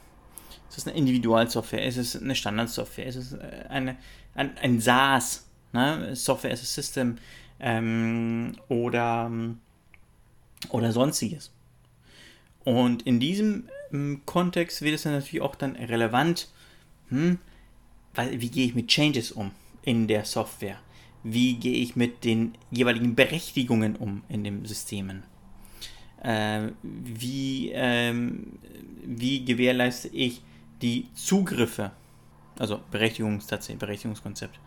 Ist 0.74 0.80
es 0.80 0.88
eine 0.88 0.98
Individualsoftware? 0.98 1.86
Ist 1.86 1.98
es 1.98 2.20
eine 2.20 2.34
Standardsoftware? 2.34 3.06
Ist 3.06 3.16
es 3.16 3.34
äh, 3.34 3.66
eine, 3.70 3.96
ein, 4.34 4.58
ein 4.58 4.82
SaaS, 4.82 5.46
ne? 5.72 6.16
Software 6.16 6.52
as 6.52 6.64
a 6.64 6.66
System 6.66 7.18
ähm, 7.60 8.56
oder, 8.70 9.32
oder 10.70 10.92
sonstiges? 10.92 11.52
Und 12.64 13.04
in 13.04 13.20
diesem 13.20 13.70
ähm, 13.92 14.22
Kontext 14.26 14.82
wird 14.82 14.96
es 14.96 15.04
dann 15.04 15.14
natürlich 15.14 15.42
auch 15.42 15.54
dann 15.54 15.76
relevant, 15.76 16.50
hm, 17.10 17.38
weil, 18.16 18.42
wie 18.42 18.50
gehe 18.50 18.66
ich 18.66 18.74
mit 18.74 18.88
Changes 18.88 19.32
um 19.32 19.52
in 19.84 20.08
der 20.08 20.26
Software? 20.26 20.80
Wie 21.22 21.54
gehe 21.54 21.76
ich 21.76 21.96
mit 21.96 22.24
den 22.24 22.56
jeweiligen 22.72 23.14
Berechtigungen 23.14 23.96
um 23.96 24.24
in 24.28 24.44
den 24.44 24.66
Systemen? 24.66 25.22
Äh, 26.24 26.70
wie, 26.82 27.70
ähm, 27.74 28.54
wie 29.06 29.46
gewährleiste 29.46 30.08
ich 30.08 30.42
die 30.84 31.08
Zugriffe, 31.16 31.92
also 32.60 32.82
Berechtigungs 32.92 33.48
Berechtigungskonzept. 33.48 34.60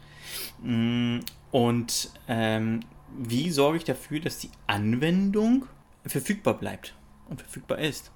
Mm, 0.63 1.19
und 1.53 2.11
ähm, 2.27 2.81
wie 3.17 3.51
sorge 3.51 3.79
ich 3.79 3.85
dafür, 3.85 4.19
dass 4.21 4.39
die 4.39 4.51
Anwendung 4.67 5.67
verfügbar 6.05 6.55
bleibt 6.55 6.95
und 7.29 7.41
verfügbar 7.41 7.79
ist? 7.79 8.11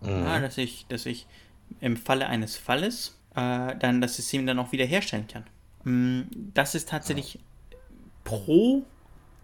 Mhm. 0.00 0.08
Ja, 0.08 0.40
dass, 0.40 0.58
ich, 0.58 0.86
dass 0.88 1.06
ich 1.06 1.26
im 1.80 1.96
Falle 1.96 2.26
eines 2.26 2.56
Falles 2.56 3.18
äh, 3.36 3.76
dann 3.76 4.00
das 4.00 4.16
System 4.16 4.46
dann 4.46 4.58
auch 4.58 4.72
wiederherstellen 4.72 5.28
kann. 5.28 5.44
Mm, 5.84 6.22
das 6.54 6.74
ist 6.74 6.88
tatsächlich 6.88 7.38
pro 8.24 8.84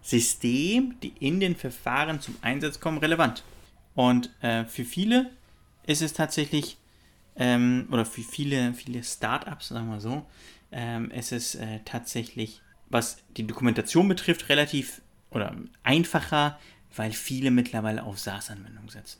System, 0.01 0.95
die 1.03 1.13
in 1.19 1.39
den 1.39 1.55
Verfahren 1.55 2.21
zum 2.21 2.35
Einsatz 2.41 2.79
kommen, 2.79 2.97
relevant. 2.97 3.43
Und 3.93 4.31
äh, 4.41 4.65
für 4.65 4.85
viele 4.85 5.29
ist 5.85 6.01
es 6.01 6.13
tatsächlich 6.13 6.77
ähm, 7.35 7.87
oder 7.91 8.05
für 8.05 8.21
viele, 8.21 8.73
viele 8.73 9.03
Startups, 9.03 9.69
sagen 9.69 9.89
wir 9.89 10.01
so, 10.01 10.25
ähm, 10.71 11.11
es 11.11 11.31
ist 11.31 11.55
äh, 11.55 11.79
tatsächlich, 11.85 12.61
was 12.89 13.17
die 13.37 13.47
Dokumentation 13.47 14.07
betrifft, 14.07 14.49
relativ 14.49 15.01
oder 15.31 15.55
einfacher, 15.83 16.59
weil 16.95 17.11
viele 17.11 17.51
mittlerweile 17.51 18.03
auf 18.03 18.19
SaaS-Anwendungen 18.19 18.89
setzen. 18.89 19.19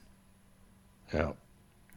Ja. 1.12 1.36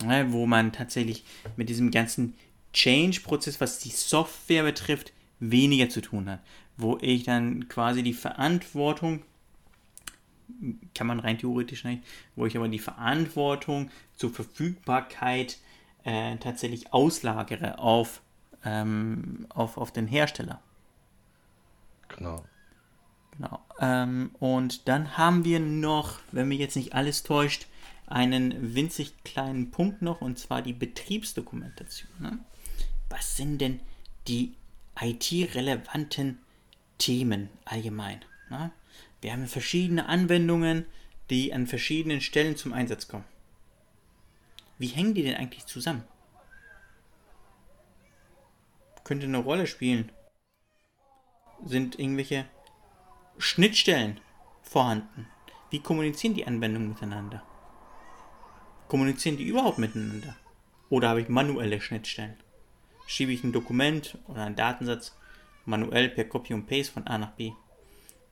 ja. 0.05 0.33
Wo 0.33 0.47
man 0.47 0.73
tatsächlich 0.73 1.25
mit 1.57 1.69
diesem 1.69 1.91
ganzen 1.91 2.35
Change-Prozess, 2.73 3.61
was 3.61 3.79
die 3.79 3.91
Software 3.91 4.63
betrifft, 4.63 5.13
weniger 5.41 5.89
zu 5.89 6.01
tun 6.01 6.31
hat. 6.31 6.41
Wo 6.77 6.99
ich 7.01 7.25
dann 7.25 7.69
quasi 7.69 8.03
die 8.03 8.15
Verantwortung, 8.15 9.23
kann 10.95 11.07
man 11.07 11.21
rein 11.21 11.39
theoretisch 11.39 11.85
nicht, 11.85 12.03
wo 12.37 12.47
ich 12.47 12.57
aber 12.57 12.69
die 12.69 12.79
Verantwortung 12.79 13.91
zur 14.17 14.31
Verfügbarkeit 14.33 15.53
äh, 15.53 15.72
tatsächlich 16.05 16.93
auslagere 16.93 17.79
auf, 17.79 18.23
ähm, 18.65 19.47
auf, 19.51 19.77
auf 19.77 19.93
den 19.93 20.07
Hersteller. 20.07 20.61
Genau. 22.09 22.45
Genau. 23.37 23.61
Ähm, 23.81 24.31
und 24.39 24.89
dann 24.89 25.17
haben 25.17 25.45
wir 25.45 25.61
noch, 25.61 26.21
wenn 26.33 26.49
mir 26.49 26.59
jetzt 26.59 26.77
nicht 26.77 26.95
alles 26.95 27.23
täuscht, 27.23 27.67
einen 28.07 28.75
winzig 28.75 29.15
kleinen 29.25 29.71
Punkt 29.71 30.03
noch, 30.03 30.21
und 30.21 30.39
zwar 30.39 30.61
die 30.61 30.75
Betriebsdokumentation. 30.75 32.11
Ne? 32.19 32.39
Was 33.09 33.37
sind 33.37 33.59
denn 33.61 33.81
die 34.29 34.55
IT-relevanten 35.01 36.39
Themen 36.99 37.49
allgemein? 37.65 38.21
Ne? 38.51 38.71
Wir 39.23 39.33
haben 39.33 39.47
verschiedene 39.47 40.07
Anwendungen, 40.07 40.85
die 41.31 41.55
an 41.55 41.67
verschiedenen 41.67 42.21
Stellen 42.21 42.57
zum 42.57 42.73
Einsatz 42.73 43.09
kommen. 43.09 43.25
Wie 44.83 44.89
hängen 44.89 45.15
die 45.15 45.23
denn 45.23 45.37
eigentlich 45.37 45.65
zusammen? 45.67 46.03
Könnte 49.05 49.27
eine 49.27 49.39
Rolle 49.39 49.69
spielen. 49.69 50.11
Sind 51.65 52.01
irgendwelche 52.01 52.47
Schnittstellen 53.39 54.21
vorhanden? 54.61 55.29
Wie 55.71 55.79
kommunizieren 55.79 56.35
die 56.35 56.49
Anwendungen 56.49 56.89
miteinander? 56.89 57.45
Kommunizieren 58.89 59.37
die 59.37 59.45
überhaupt 59.45 59.79
miteinander? 59.79 60.35
Oder 60.91 61.11
habe 61.11 61.21
ich 61.21 61.29
manuelle 61.29 61.81
Schnittstellen? 61.81 62.35
Schiebe 63.07 63.31
ich 63.31 63.45
ein 63.45 63.53
Dokument 63.53 64.19
oder 64.27 64.43
einen 64.47 64.57
Datensatz 64.57 65.17
manuell 65.65 66.09
per 66.09 66.25
Copy 66.25 66.55
und 66.55 66.67
Paste 66.67 66.93
von 66.93 67.07
A 67.07 67.19
nach 67.19 67.35
B? 67.35 67.53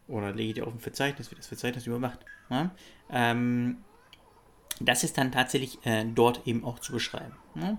Oder 0.08 0.32
lege 0.32 0.48
ich 0.48 0.54
die 0.56 0.62
auf 0.62 0.74
ein 0.74 0.80
Verzeichnis, 0.80 1.30
wird 1.30 1.38
das 1.38 1.46
Verzeichnis 1.46 1.86
überwacht? 1.86 2.18
Ja? 2.50 2.72
Ähm, 3.08 3.84
das 4.80 5.04
ist 5.04 5.18
dann 5.18 5.30
tatsächlich 5.30 5.84
äh, 5.84 6.04
dort 6.06 6.46
eben 6.46 6.64
auch 6.64 6.78
zu 6.78 6.92
beschreiben. 6.92 7.36
Ne? 7.54 7.78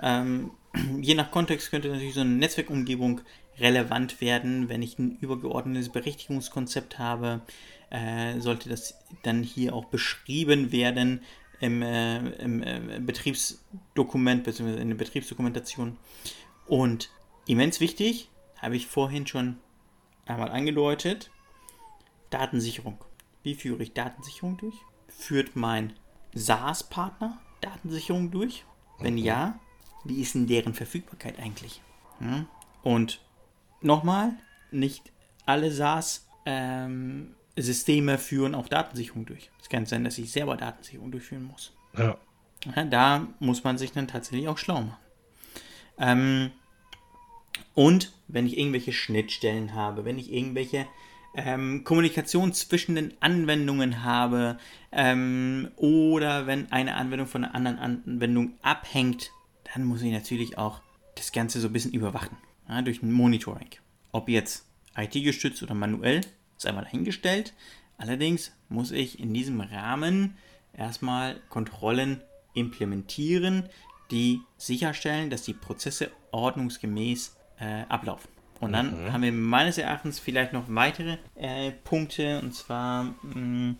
Ähm, 0.00 0.50
je 1.00 1.14
nach 1.14 1.30
Kontext 1.30 1.70
könnte 1.70 1.88
natürlich 1.88 2.14
so 2.14 2.20
eine 2.20 2.30
Netzwerkumgebung 2.30 3.22
relevant 3.58 4.20
werden. 4.20 4.68
Wenn 4.68 4.82
ich 4.82 4.98
ein 4.98 5.16
übergeordnetes 5.20 5.88
Berechtigungskonzept 5.88 6.98
habe, 6.98 7.40
äh, 7.90 8.38
sollte 8.40 8.68
das 8.68 8.98
dann 9.22 9.42
hier 9.42 9.74
auch 9.74 9.86
beschrieben 9.86 10.72
werden 10.72 11.22
im, 11.60 11.82
äh, 11.82 12.18
im 12.18 12.62
äh, 12.62 13.00
Betriebsdokument 13.00 14.44
bzw. 14.44 14.80
in 14.80 14.88
der 14.88 14.96
Betriebsdokumentation. 14.96 15.96
Und 16.66 17.10
immens 17.46 17.80
wichtig, 17.80 18.30
habe 18.58 18.76
ich 18.76 18.86
vorhin 18.86 19.26
schon 19.26 19.58
einmal 20.26 20.50
angedeutet, 20.50 21.30
Datensicherung. 22.30 22.98
Wie 23.42 23.54
führe 23.54 23.82
ich 23.82 23.92
Datensicherung 23.92 24.56
durch? 24.56 24.76
Führt 25.08 25.56
mein 25.56 25.92
SaaS-Partner 26.34 27.38
Datensicherung 27.60 28.30
durch? 28.30 28.64
Wenn 28.98 29.14
mhm. 29.14 29.20
ja, 29.20 29.58
wie 30.04 30.20
ist 30.20 30.34
denn 30.34 30.46
deren 30.46 30.74
Verfügbarkeit 30.74 31.38
eigentlich? 31.38 31.80
Hm? 32.18 32.46
Und 32.82 33.20
nochmal, 33.80 34.34
nicht 34.70 35.10
alle 35.46 35.70
SaaS-Systeme 35.70 38.12
ähm, 38.12 38.18
führen 38.18 38.54
auch 38.54 38.68
Datensicherung 38.68 39.24
durch. 39.26 39.50
Es 39.60 39.68
kann 39.68 39.86
sein, 39.86 40.04
dass 40.04 40.18
ich 40.18 40.30
selber 40.30 40.56
Datensicherung 40.56 41.10
durchführen 41.10 41.44
muss. 41.44 41.72
Ja. 41.96 42.16
ja 42.76 42.84
da 42.84 43.26
muss 43.38 43.64
man 43.64 43.78
sich 43.78 43.92
dann 43.92 44.08
tatsächlich 44.08 44.48
auch 44.48 44.58
schlau 44.58 44.82
machen. 44.82 44.98
Ähm, 45.98 46.50
und 47.74 48.12
wenn 48.28 48.46
ich 48.46 48.58
irgendwelche 48.58 48.92
Schnittstellen 48.92 49.74
habe, 49.74 50.04
wenn 50.04 50.18
ich 50.18 50.32
irgendwelche 50.32 50.86
ähm, 51.34 51.84
Kommunikation 51.84 52.52
zwischen 52.52 52.94
den 52.94 53.14
Anwendungen 53.20 54.04
habe 54.04 54.58
ähm, 54.90 55.70
oder 55.76 56.46
wenn 56.46 56.70
eine 56.70 56.96
Anwendung 56.96 57.26
von 57.26 57.44
einer 57.44 57.54
anderen 57.54 57.78
Anwendung 57.78 58.54
abhängt, 58.62 59.30
dann 59.72 59.84
muss 59.84 60.02
ich 60.02 60.12
natürlich 60.12 60.58
auch 60.58 60.80
das 61.14 61.32
Ganze 61.32 61.60
so 61.60 61.68
ein 61.68 61.72
bisschen 61.72 61.92
überwachen 61.92 62.36
ja, 62.68 62.82
durch 62.82 63.02
ein 63.02 63.12
Monitoring. 63.12 63.70
Ob 64.12 64.28
jetzt 64.28 64.66
IT-gestützt 64.96 65.62
oder 65.62 65.74
manuell, 65.74 66.20
ist 66.56 66.66
einmal 66.66 66.84
dahingestellt. 66.84 67.54
Allerdings 67.96 68.52
muss 68.68 68.90
ich 68.90 69.18
in 69.18 69.32
diesem 69.32 69.60
Rahmen 69.60 70.36
erstmal 70.72 71.40
Kontrollen 71.48 72.20
implementieren, 72.54 73.68
die 74.10 74.40
sicherstellen, 74.58 75.30
dass 75.30 75.42
die 75.42 75.54
Prozesse 75.54 76.10
ordnungsgemäß 76.32 77.36
äh, 77.58 77.84
ablaufen. 77.88 78.31
Und 78.62 78.72
dann 78.72 79.06
mhm. 79.06 79.12
haben 79.12 79.22
wir 79.22 79.32
meines 79.32 79.76
Erachtens 79.76 80.20
vielleicht 80.20 80.52
noch 80.52 80.66
weitere 80.68 81.18
äh, 81.34 81.72
Punkte. 81.72 82.38
Und 82.40 82.54
zwar 82.54 83.02
mh, 83.22 83.34
mm, 83.34 83.76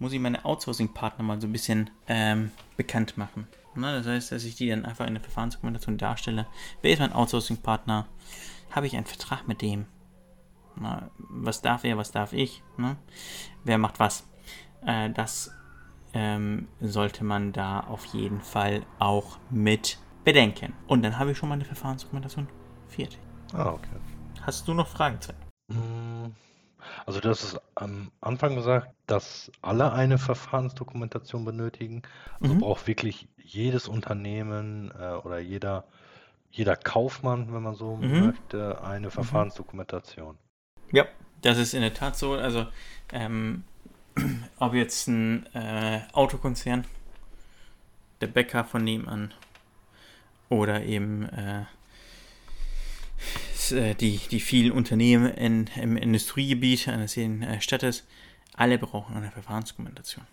muss 0.00 0.12
ich 0.12 0.18
meine 0.18 0.44
Outsourcing-Partner 0.44 1.22
mal 1.24 1.40
so 1.40 1.46
ein 1.46 1.52
bisschen 1.52 1.90
ähm, 2.08 2.50
bekannt 2.76 3.16
machen. 3.16 3.46
Na, 3.76 3.96
das 3.96 4.08
heißt, 4.08 4.32
dass 4.32 4.42
ich 4.42 4.56
die 4.56 4.68
dann 4.68 4.84
einfach 4.84 5.06
in 5.06 5.14
der 5.14 5.22
Verfahrensdokumentation 5.22 5.96
darstelle. 5.96 6.46
Wer 6.82 6.92
ist 6.92 6.98
mein 6.98 7.12
Outsourcing-Partner? 7.12 8.08
Habe 8.72 8.88
ich 8.88 8.96
einen 8.96 9.06
Vertrag 9.06 9.46
mit 9.46 9.62
dem? 9.62 9.86
Na, 10.74 11.08
was 11.18 11.62
darf 11.62 11.84
er, 11.84 11.96
was 11.96 12.10
darf 12.10 12.32
ich? 12.32 12.64
Ne? 12.78 12.96
Wer 13.62 13.78
macht 13.78 14.00
was? 14.00 14.26
Äh, 14.84 15.10
das 15.10 15.52
ähm, 16.14 16.66
sollte 16.80 17.22
man 17.22 17.52
da 17.52 17.78
auf 17.78 18.06
jeden 18.06 18.40
Fall 18.40 18.82
auch 18.98 19.38
mit 19.50 19.98
bedenken. 20.24 20.72
Und 20.88 21.04
dann 21.04 21.16
habe 21.16 21.30
ich 21.30 21.38
schon 21.38 21.48
meine 21.48 21.64
Verfahrensdokumentation 21.64 22.48
fertig. 22.88 23.20
Ah, 23.52 23.68
okay. 23.68 24.15
Hast 24.46 24.66
du 24.68 24.74
noch 24.74 24.86
Fragen, 24.88 25.20
Sven? 25.20 25.36
Mm, 25.68 26.32
Also 27.06 27.20
das 27.20 27.44
ist 27.44 27.60
am 27.74 28.12
Anfang 28.20 28.56
gesagt, 28.56 28.88
dass 29.06 29.50
alle 29.62 29.92
eine 29.92 30.18
Verfahrensdokumentation 30.18 31.44
benötigen. 31.44 32.02
Also 32.40 32.54
Mhm. 32.54 32.60
braucht 32.60 32.86
wirklich 32.86 33.28
jedes 33.42 33.88
Unternehmen 33.88 34.92
äh, 34.98 35.14
oder 35.14 35.38
jeder, 35.38 35.84
jeder 36.50 36.76
Kaufmann, 36.76 37.52
wenn 37.54 37.62
man 37.62 37.74
so 37.74 37.96
Mhm. 37.96 38.26
möchte, 38.26 38.82
eine 38.82 39.10
Verfahrensdokumentation. 39.10 40.38
Ja, 40.92 41.06
das 41.42 41.58
ist 41.58 41.74
in 41.74 41.80
der 41.82 41.94
Tat 41.94 42.16
so. 42.16 42.34
Also, 42.34 42.66
ähm, 43.12 43.64
ob 44.58 44.74
jetzt 44.74 45.08
ein 45.08 45.46
äh, 45.54 46.02
Autokonzern, 46.12 46.84
der 48.20 48.28
Bäcker 48.28 48.64
von 48.64 48.84
nebenan 48.84 49.34
oder 50.48 50.84
eben 50.84 51.24
äh, 51.28 51.64
die, 53.70 54.20
die 54.30 54.40
vielen 54.40 54.72
Unternehmen 54.72 55.32
in, 55.32 55.68
im 55.76 55.96
Industriegebiet 55.96 56.88
eines 56.88 57.14
jeden 57.16 57.42
äh, 57.42 57.60
Städtes, 57.60 58.06
alle 58.54 58.78
brauchen 58.78 59.16
eine 59.16 59.30
Verfahrensdokumentation. 59.30 60.24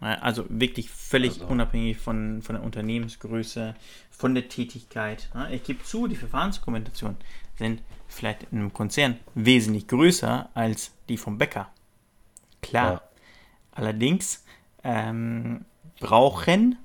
Also 0.00 0.44
wirklich 0.48 0.90
völlig 0.90 1.34
Also- 1.34 1.46
unabhängig 1.46 1.96
von, 1.98 2.42
von 2.42 2.56
der 2.56 2.64
Unternehmensgröße, 2.64 3.74
von 4.10 4.34
der 4.34 4.48
Tätigkeit. 4.48 5.30
Ich 5.50 5.62
gebe 5.64 5.82
zu, 5.82 6.06
die 6.08 6.16
Verfahrensdokumentation 6.16 7.16
sind 7.56 7.80
vielleicht 8.08 8.42
in 8.52 8.58
einem 8.58 8.72
Konzern 8.72 9.18
wesentlich 9.34 9.88
größer 9.88 10.50
als 10.54 10.92
die 11.08 11.16
vom 11.16 11.38
Bäcker. 11.38 11.72
Klar. 12.60 12.92
Ja. 12.92 13.02
Allerdings 13.72 14.44
ähm, 14.82 15.64
brauchen 16.00 16.78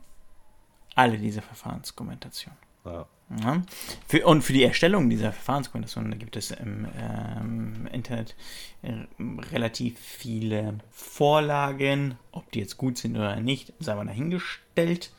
alle 0.95 1.17
diese 1.17 1.41
Verfahrensdokumentation. 1.41 2.53
Ja. 2.86 3.05
Ja. 3.37 3.61
Für, 4.07 4.25
und 4.25 4.41
für 4.41 4.53
die 4.53 4.63
Erstellung 4.63 5.09
dieser 5.09 5.31
Verfahrensdokumentation 5.31 6.09
da 6.09 6.17
gibt 6.17 6.35
es 6.35 6.49
im 6.49 6.87
ähm, 6.99 7.87
Internet 7.91 8.35
äh, 8.81 9.05
relativ 9.51 9.99
viele 9.99 10.79
Vorlagen. 10.91 12.15
Ob 12.31 12.51
die 12.51 12.59
jetzt 12.59 12.77
gut 12.77 12.97
sind 12.97 13.15
oder 13.15 13.39
nicht, 13.39 13.73
sei 13.79 13.93
mal 13.95 14.05
dahingestellt. 14.05 15.11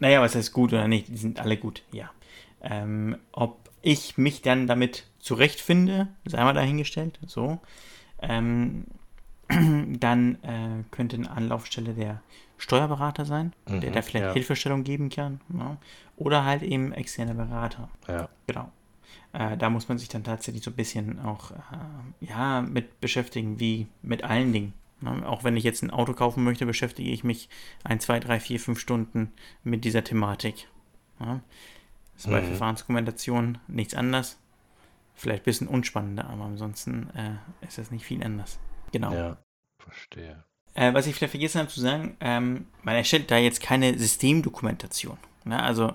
Naja, 0.00 0.20
was 0.20 0.34
heißt 0.34 0.52
gut 0.52 0.72
oder 0.72 0.88
nicht? 0.88 1.08
Die 1.08 1.16
sind 1.16 1.40
alle 1.40 1.56
gut, 1.56 1.82
ja. 1.92 2.10
Ähm, 2.60 3.16
ob 3.32 3.70
ich 3.82 4.18
mich 4.18 4.42
dann 4.42 4.66
damit 4.66 5.06
zurechtfinde, 5.20 6.08
sei 6.24 6.42
mal 6.42 6.54
dahingestellt, 6.54 7.20
so. 7.26 7.60
Ähm, 8.20 8.86
dann 9.48 10.34
äh, 10.42 10.84
könnte 10.90 11.16
eine 11.16 11.30
Anlaufstelle 11.30 11.94
der 11.94 12.20
Steuerberater 12.58 13.24
sein, 13.24 13.54
der 13.66 13.90
Mhm, 13.90 13.92
da 13.94 14.02
vielleicht 14.02 14.26
ja. 14.26 14.32
Hilfestellung 14.34 14.84
geben 14.84 15.08
kann. 15.10 15.40
Ja. 15.56 15.76
Oder 16.16 16.44
halt 16.44 16.62
eben 16.62 16.92
externe 16.92 17.34
Berater. 17.34 17.88
Ja. 18.06 18.28
Genau. 18.46 18.70
Äh, 19.32 19.56
da 19.56 19.70
muss 19.70 19.88
man 19.88 19.98
sich 19.98 20.08
dann 20.08 20.24
tatsächlich 20.24 20.64
so 20.64 20.70
ein 20.70 20.76
bisschen 20.76 21.20
auch 21.20 21.52
äh, 21.52 21.56
ja, 22.20 22.60
mit 22.62 23.00
beschäftigen, 23.00 23.60
wie 23.60 23.86
mit 24.02 24.24
allen 24.24 24.52
Dingen. 24.52 24.72
Ne? 25.00 25.26
Auch 25.28 25.44
wenn 25.44 25.56
ich 25.56 25.64
jetzt 25.64 25.82
ein 25.82 25.90
Auto 25.90 26.12
kaufen 26.14 26.42
möchte, 26.44 26.66
beschäftige 26.66 27.10
ich 27.10 27.24
mich 27.24 27.48
ein, 27.84 28.00
zwei, 28.00 28.18
drei, 28.20 28.40
vier, 28.40 28.58
fünf 28.58 28.80
Stunden 28.80 29.32
mit 29.62 29.84
dieser 29.84 30.02
Thematik. 30.02 30.68
Ja? 31.20 31.40
Das 32.14 32.24
ist 32.24 32.30
bei 32.30 32.40
Mhm. 32.40 32.46
Verfahrensdokumentation 32.46 33.58
nichts 33.68 33.94
anders. 33.94 34.38
Vielleicht 35.14 35.42
ein 35.42 35.44
bisschen 35.44 35.68
unspannender, 35.68 36.28
aber 36.28 36.44
ansonsten 36.44 37.10
äh, 37.14 37.36
ist 37.66 37.78
das 37.78 37.90
nicht 37.90 38.04
viel 38.04 38.22
anders. 38.24 38.58
Genau. 38.92 39.12
Ja. 39.12 39.36
Verstehe. 39.78 40.42
Äh, 40.78 40.94
was 40.94 41.08
ich 41.08 41.16
vielleicht 41.16 41.32
vergessen 41.32 41.58
habe 41.58 41.68
zu 41.68 41.80
sagen, 41.80 42.16
ähm, 42.20 42.66
man 42.84 42.94
erstellt 42.94 43.32
da 43.32 43.36
jetzt 43.36 43.60
keine 43.60 43.98
Systemdokumentation. 43.98 45.18
Ne? 45.44 45.60
Also 45.60 45.92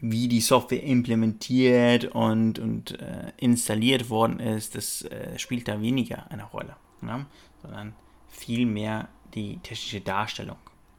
wie 0.00 0.26
die 0.26 0.40
Software 0.40 0.82
implementiert 0.82 2.06
und, 2.06 2.58
und 2.58 3.00
äh, 3.00 3.30
installiert 3.36 4.10
worden 4.10 4.40
ist, 4.40 4.74
das 4.74 5.02
äh, 5.02 5.38
spielt 5.38 5.68
da 5.68 5.80
weniger 5.80 6.28
eine 6.28 6.42
Rolle. 6.42 6.74
Ne? 7.02 7.26
Sondern 7.62 7.94
vielmehr 8.28 9.08
die 9.32 9.58
technische 9.58 10.00
Darstellung 10.00 10.56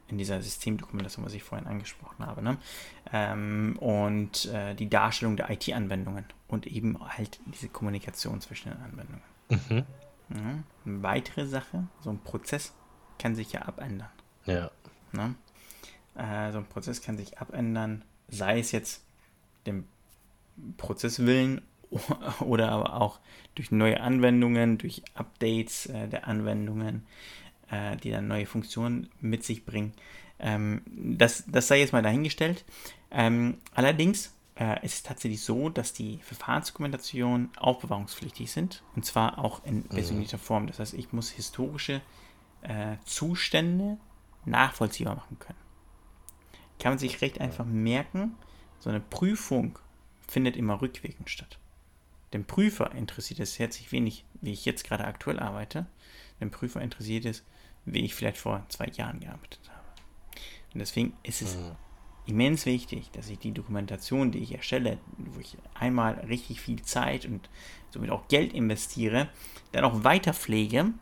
in 0.08 0.16
dieser 0.16 0.40
Systemdokumentation, 0.40 1.22
was 1.22 1.34
ich 1.34 1.42
vorhin 1.42 1.66
angesprochen 1.66 2.24
habe. 2.24 2.40
Ne? 2.40 2.56
Ähm, 3.12 3.76
und 3.78 4.46
äh, 4.46 4.74
die 4.74 4.88
Darstellung 4.88 5.36
der 5.36 5.50
IT-Anwendungen 5.50 6.24
und 6.48 6.66
eben 6.66 6.98
halt 7.06 7.40
diese 7.44 7.68
Kommunikation 7.68 8.40
zwischen 8.40 8.70
den 8.70 8.80
Anwendungen. 8.80 9.22
Mhm. 9.50 9.84
Ja, 10.30 10.64
eine 10.86 11.02
weitere 11.02 11.46
Sache, 11.46 11.88
so 12.00 12.08
ein 12.08 12.18
Prozess 12.20 12.72
kann 13.18 13.34
sich 13.34 13.52
ja 13.52 13.62
abändern. 13.62 14.10
Ja. 14.46 14.70
Ne? 15.12 15.34
Äh, 16.14 16.52
so 16.52 16.58
ein 16.58 16.66
Prozess 16.66 17.02
kann 17.02 17.16
sich 17.16 17.38
abändern, 17.38 18.04
sei 18.28 18.58
es 18.58 18.72
jetzt 18.72 19.02
dem 19.66 19.84
Prozesswillen 20.76 21.62
oder 22.40 22.70
aber 22.70 23.00
auch 23.00 23.20
durch 23.54 23.70
neue 23.70 24.00
Anwendungen, 24.00 24.78
durch 24.78 25.02
Updates 25.14 25.86
äh, 25.86 26.08
der 26.08 26.28
Anwendungen, 26.28 27.06
äh, 27.70 27.96
die 27.96 28.10
dann 28.10 28.28
neue 28.28 28.46
Funktionen 28.46 29.10
mit 29.20 29.44
sich 29.44 29.64
bringen. 29.64 29.92
Ähm, 30.38 30.82
das, 30.86 31.44
das 31.46 31.68
sei 31.68 31.80
jetzt 31.80 31.92
mal 31.92 32.02
dahingestellt. 32.02 32.64
Ähm, 33.10 33.58
allerdings 33.74 34.34
äh, 34.58 34.84
ist 34.84 34.94
es 34.94 35.02
tatsächlich 35.02 35.40
so, 35.40 35.68
dass 35.68 35.92
die 35.92 36.18
Verfahrensdokumentationen 36.22 37.50
aufbewahrungspflichtig 37.56 38.50
sind 38.50 38.82
und 38.94 39.04
zwar 39.04 39.38
auch 39.38 39.64
in 39.64 39.84
versionierter 39.84 40.38
Form. 40.38 40.66
Das 40.66 40.78
heißt, 40.78 40.94
ich 40.94 41.12
muss 41.12 41.30
historische 41.30 42.00
äh, 42.62 42.96
Zustände 43.04 43.98
nachvollziehbar 44.44 45.16
machen 45.16 45.38
können. 45.38 45.58
Kann 46.78 46.92
man 46.92 46.98
sich 46.98 47.20
recht 47.20 47.40
einfach 47.40 47.64
merken, 47.64 48.36
so 48.78 48.90
eine 48.90 49.00
Prüfung 49.00 49.78
findet 50.26 50.56
immer 50.56 50.80
rückwirkend 50.80 51.28
statt. 51.30 51.58
Dem 52.32 52.44
Prüfer 52.44 52.92
interessiert 52.92 53.40
es 53.40 53.58
herzlich 53.58 53.90
wenig, 53.90 54.24
wie 54.40 54.52
ich 54.52 54.64
jetzt 54.64 54.84
gerade 54.84 55.04
aktuell 55.04 55.40
arbeite. 55.40 55.86
Dem 56.40 56.50
Prüfer 56.50 56.80
interessiert 56.80 57.24
es, 57.24 57.42
wie 57.84 58.04
ich 58.04 58.14
vielleicht 58.14 58.36
vor 58.38 58.64
zwei 58.68 58.86
Jahren 58.86 59.20
gearbeitet 59.20 59.60
habe. 59.68 59.80
Und 60.74 60.80
deswegen 60.80 61.14
ist 61.22 61.40
es 61.42 61.56
Mhm. 61.56 61.76
immens 62.26 62.66
wichtig, 62.66 63.10
dass 63.12 63.30
ich 63.30 63.38
die 63.38 63.52
Dokumentation, 63.52 64.30
die 64.30 64.40
ich 64.40 64.54
erstelle, 64.54 64.98
wo 65.16 65.40
ich 65.40 65.56
einmal 65.74 66.14
richtig 66.28 66.60
viel 66.60 66.82
Zeit 66.82 67.24
und 67.24 67.48
somit 67.90 68.10
auch 68.10 68.28
Geld 68.28 68.52
investiere, 68.52 69.28
dann 69.72 69.84
auch 69.84 70.04
weiter 70.04 70.34
pflege, 70.34 70.92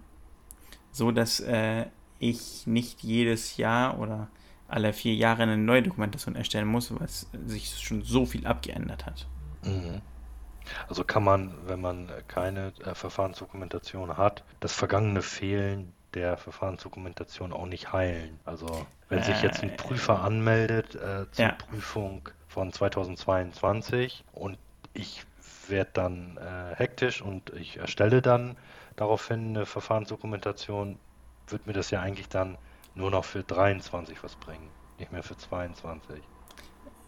so 0.97 1.13
dass 1.13 1.41
äh, 1.41 1.85
ich 2.19 2.67
nicht 2.67 3.03
jedes 3.03 3.59
Jahr 3.59 3.99
oder 3.99 4.29
alle 4.67 4.95
vier 4.95 5.15
Jahre 5.15 5.43
eine 5.43 5.59
neue 5.59 5.83
Dokumentation 5.83 6.35
erstellen 6.35 6.67
muss, 6.67 6.91
weil 6.91 7.05
es 7.05 7.27
sich 7.45 7.79
schon 7.79 8.03
so 8.03 8.25
viel 8.25 8.47
abgeändert 8.47 9.05
hat. 9.05 9.27
Mhm. 9.63 10.01
Also 10.89 11.05
kann 11.05 11.23
man, 11.23 11.55
wenn 11.67 11.83
man 11.83 12.11
keine 12.29 12.73
äh, 12.85 12.95
Verfahrensdokumentation 12.95 14.17
hat, 14.17 14.43
das 14.61 14.73
vergangene 14.73 15.21
Fehlen 15.21 15.93
der 16.15 16.39
Verfahrensdokumentation 16.39 17.53
auch 17.53 17.67
nicht 17.67 17.93
heilen. 17.93 18.41
Also 18.47 18.87
wenn 19.11 19.23
sich 19.23 19.43
jetzt 19.43 19.63
ein 19.63 19.71
Äh, 19.71 19.77
Prüfer 19.77 20.23
anmeldet 20.23 20.95
äh, 20.95 21.31
zur 21.31 21.45
ja. 21.45 21.53
Prüfung 21.53 22.29
von 22.49 22.73
2022 22.73 24.25
und 24.33 24.57
ich 24.95 25.25
werde 25.69 25.91
dann 25.93 26.39
äh, 26.39 26.75
hektisch 26.75 27.21
und 27.21 27.51
ich 27.51 27.77
erstelle 27.77 28.23
dann 28.23 28.57
daraufhin 28.97 29.51
eine 29.51 29.67
Verfahrensdokumentation, 29.67 30.99
wird 31.49 31.67
mir 31.67 31.73
das 31.73 31.91
ja 31.91 32.01
eigentlich 32.01 32.29
dann 32.29 32.59
nur 32.95 33.11
noch 33.11 33.25
für 33.25 33.43
23 33.43 34.23
was 34.23 34.37
bringen, 34.37 34.69
nicht 34.99 35.13
mehr 35.13 35.23
für 35.23 35.37
22. 35.37 36.21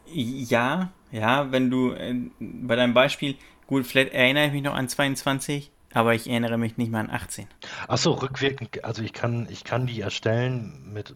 Ja, 0.06 0.90
ja, 1.10 1.50
wenn 1.52 1.70
du 1.70 1.92
äh, 1.92 2.14
bei 2.38 2.76
deinem 2.76 2.94
Beispiel, 2.94 3.36
gut, 3.66 3.86
vielleicht 3.86 4.12
erinnere 4.12 4.46
ich 4.46 4.52
mich 4.52 4.62
noch 4.62 4.74
an 4.74 4.88
22, 4.88 5.70
aber 5.92 6.14
ich 6.14 6.28
erinnere 6.28 6.58
mich 6.58 6.76
nicht 6.76 6.90
mal 6.90 7.00
an 7.00 7.10
18. 7.10 7.46
Ach 7.88 7.98
so, 7.98 8.12
rückwirkend, 8.12 8.84
also 8.84 9.02
ich 9.02 9.12
kann, 9.12 9.48
ich 9.50 9.64
kann 9.64 9.86
die 9.86 10.00
erstellen 10.00 10.92
mit 10.92 11.14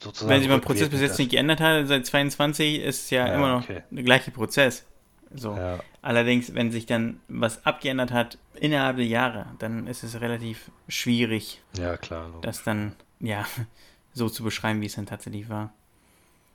sozusagen 0.00 0.30
Wenn 0.30 0.40
sich 0.40 0.50
mein 0.50 0.60
Prozess 0.60 0.88
bis 0.88 1.00
jetzt 1.00 1.18
nicht 1.18 1.30
geändert 1.30 1.60
hat, 1.60 1.88
seit 1.88 2.06
22 2.06 2.80
ist 2.80 3.10
ja, 3.10 3.26
Ja, 3.26 3.34
immer 3.34 3.48
noch 3.56 3.64
okay. 3.64 3.82
der 3.90 4.04
gleiche 4.04 4.30
Prozess. 4.30 4.86
So. 5.34 5.56
Ja, 5.56 5.80
Allerdings, 6.02 6.54
wenn 6.54 6.70
sich 6.70 6.86
dann 6.86 7.20
was 7.28 7.64
abgeändert 7.66 8.12
hat 8.12 8.38
innerhalb 8.54 8.96
der 8.96 9.06
Jahre, 9.06 9.46
dann 9.58 9.86
ist 9.86 10.02
es 10.02 10.20
relativ 10.20 10.70
schwierig, 10.88 11.62
ja, 11.76 11.96
klar. 11.96 12.26
logisch. 12.28 12.42
das 12.42 12.62
dann, 12.62 12.94
ja, 13.20 13.46
so 14.12 14.28
zu 14.28 14.44
beschreiben, 14.44 14.80
wie 14.80 14.86
es 14.86 14.94
dann 14.94 15.06
tatsächlich 15.06 15.48
war. 15.48 15.72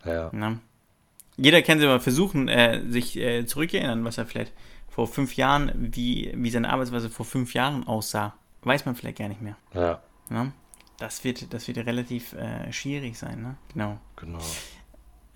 Ja, 0.06 0.30
Ne? 0.32 0.60
Jeder 1.36 1.62
kann 1.62 1.80
sich 1.80 1.88
aber 1.88 2.02
versuchen, 2.02 2.50
äh, 2.50 2.82
sich 2.90 3.18
äh, 3.18 3.46
zurückerinnern, 3.46 4.04
was 4.04 4.18
er 4.18 4.26
vielleicht 4.26 4.52
vor 4.90 5.08
fünf 5.08 5.36
Jahren, 5.36 5.72
wie, 5.76 6.34
wie 6.36 6.50
seine 6.50 6.70
Arbeitsweise 6.70 7.10
vor 7.10 7.26
fünf 7.26 7.54
Jahren 7.54 7.88
aussah. 7.88 8.36
Weiß 8.64 8.86
man 8.86 8.96
vielleicht 8.96 9.20
gar 9.20 9.30
nicht 9.30 9.42
mehr. 9.42 9.56
ja, 9.74 10.02
Ne? 10.30 10.52
Das, 10.98 11.24
wird, 11.24 11.54
das 11.54 11.68
wird 11.68 11.78
relativ 11.78 12.34
äh, 12.34 12.72
schwierig 12.74 13.18
sein. 13.18 13.42
Ne? 13.42 13.56
Genau. 13.74 13.98
genau. 14.18 14.40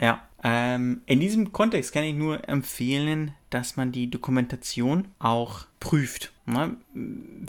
Ja, 0.03 0.21
ähm, 0.43 1.01
in 1.05 1.21
diesem 1.21 1.53
Kontext 1.53 1.93
kann 1.93 2.03
ich 2.03 2.13
nur 2.13 2.49
empfehlen, 2.49 3.31
dass 3.49 3.77
man 3.77 3.93
die 3.93 4.09
Dokumentation 4.09 5.07
auch 5.17 5.65
prüft. 5.79 6.33
Ne? 6.45 6.75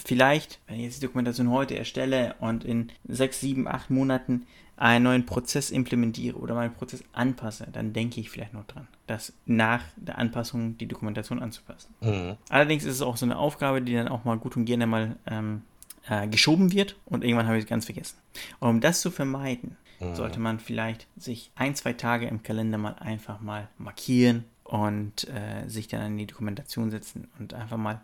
Vielleicht, 0.04 0.60
wenn 0.68 0.76
ich 0.76 0.84
jetzt 0.84 1.02
die 1.02 1.06
Dokumentation 1.06 1.50
heute 1.50 1.76
erstelle 1.76 2.36
und 2.38 2.62
in 2.64 2.92
sechs, 3.08 3.40
sieben, 3.40 3.66
acht 3.66 3.90
Monaten 3.90 4.46
einen 4.76 5.02
neuen 5.02 5.26
Prozess 5.26 5.72
implementiere 5.72 6.38
oder 6.38 6.54
meinen 6.54 6.74
Prozess 6.74 7.02
anpasse, 7.12 7.66
dann 7.72 7.92
denke 7.92 8.20
ich 8.20 8.30
vielleicht 8.30 8.54
noch 8.54 8.66
dran, 8.66 8.86
das 9.08 9.32
nach 9.46 9.82
der 9.96 10.18
Anpassung 10.18 10.78
die 10.78 10.86
Dokumentation 10.86 11.42
anzupassen. 11.42 11.92
Mhm. 12.02 12.36
Allerdings 12.50 12.84
ist 12.84 12.94
es 12.94 13.02
auch 13.02 13.16
so 13.16 13.26
eine 13.26 13.36
Aufgabe, 13.36 13.82
die 13.82 13.94
dann 13.94 14.06
auch 14.06 14.22
mal 14.22 14.38
gut 14.38 14.56
und 14.56 14.64
gerne 14.64 14.86
mal 14.86 15.16
ähm, 15.26 15.62
äh, 16.08 16.28
geschoben 16.28 16.72
wird 16.72 16.94
und 17.04 17.24
irgendwann 17.24 17.46
habe 17.46 17.58
ich 17.58 17.64
es 17.64 17.68
ganz 17.68 17.86
vergessen. 17.86 18.16
Und 18.60 18.68
um 18.68 18.80
das 18.80 19.00
zu 19.00 19.10
vermeiden, 19.10 19.76
mhm. 20.00 20.14
sollte 20.14 20.40
man 20.40 20.58
vielleicht 20.58 21.06
sich 21.16 21.50
ein, 21.54 21.74
zwei 21.74 21.92
Tage 21.92 22.26
im 22.26 22.42
Kalender 22.42 22.78
mal 22.78 22.94
einfach 22.94 23.40
mal 23.40 23.68
markieren 23.78 24.44
und 24.64 25.28
äh, 25.28 25.68
sich 25.68 25.88
dann 25.88 26.06
in 26.06 26.18
die 26.18 26.26
Dokumentation 26.26 26.90
setzen 26.90 27.28
und 27.38 27.54
einfach 27.54 27.76
mal 27.76 28.00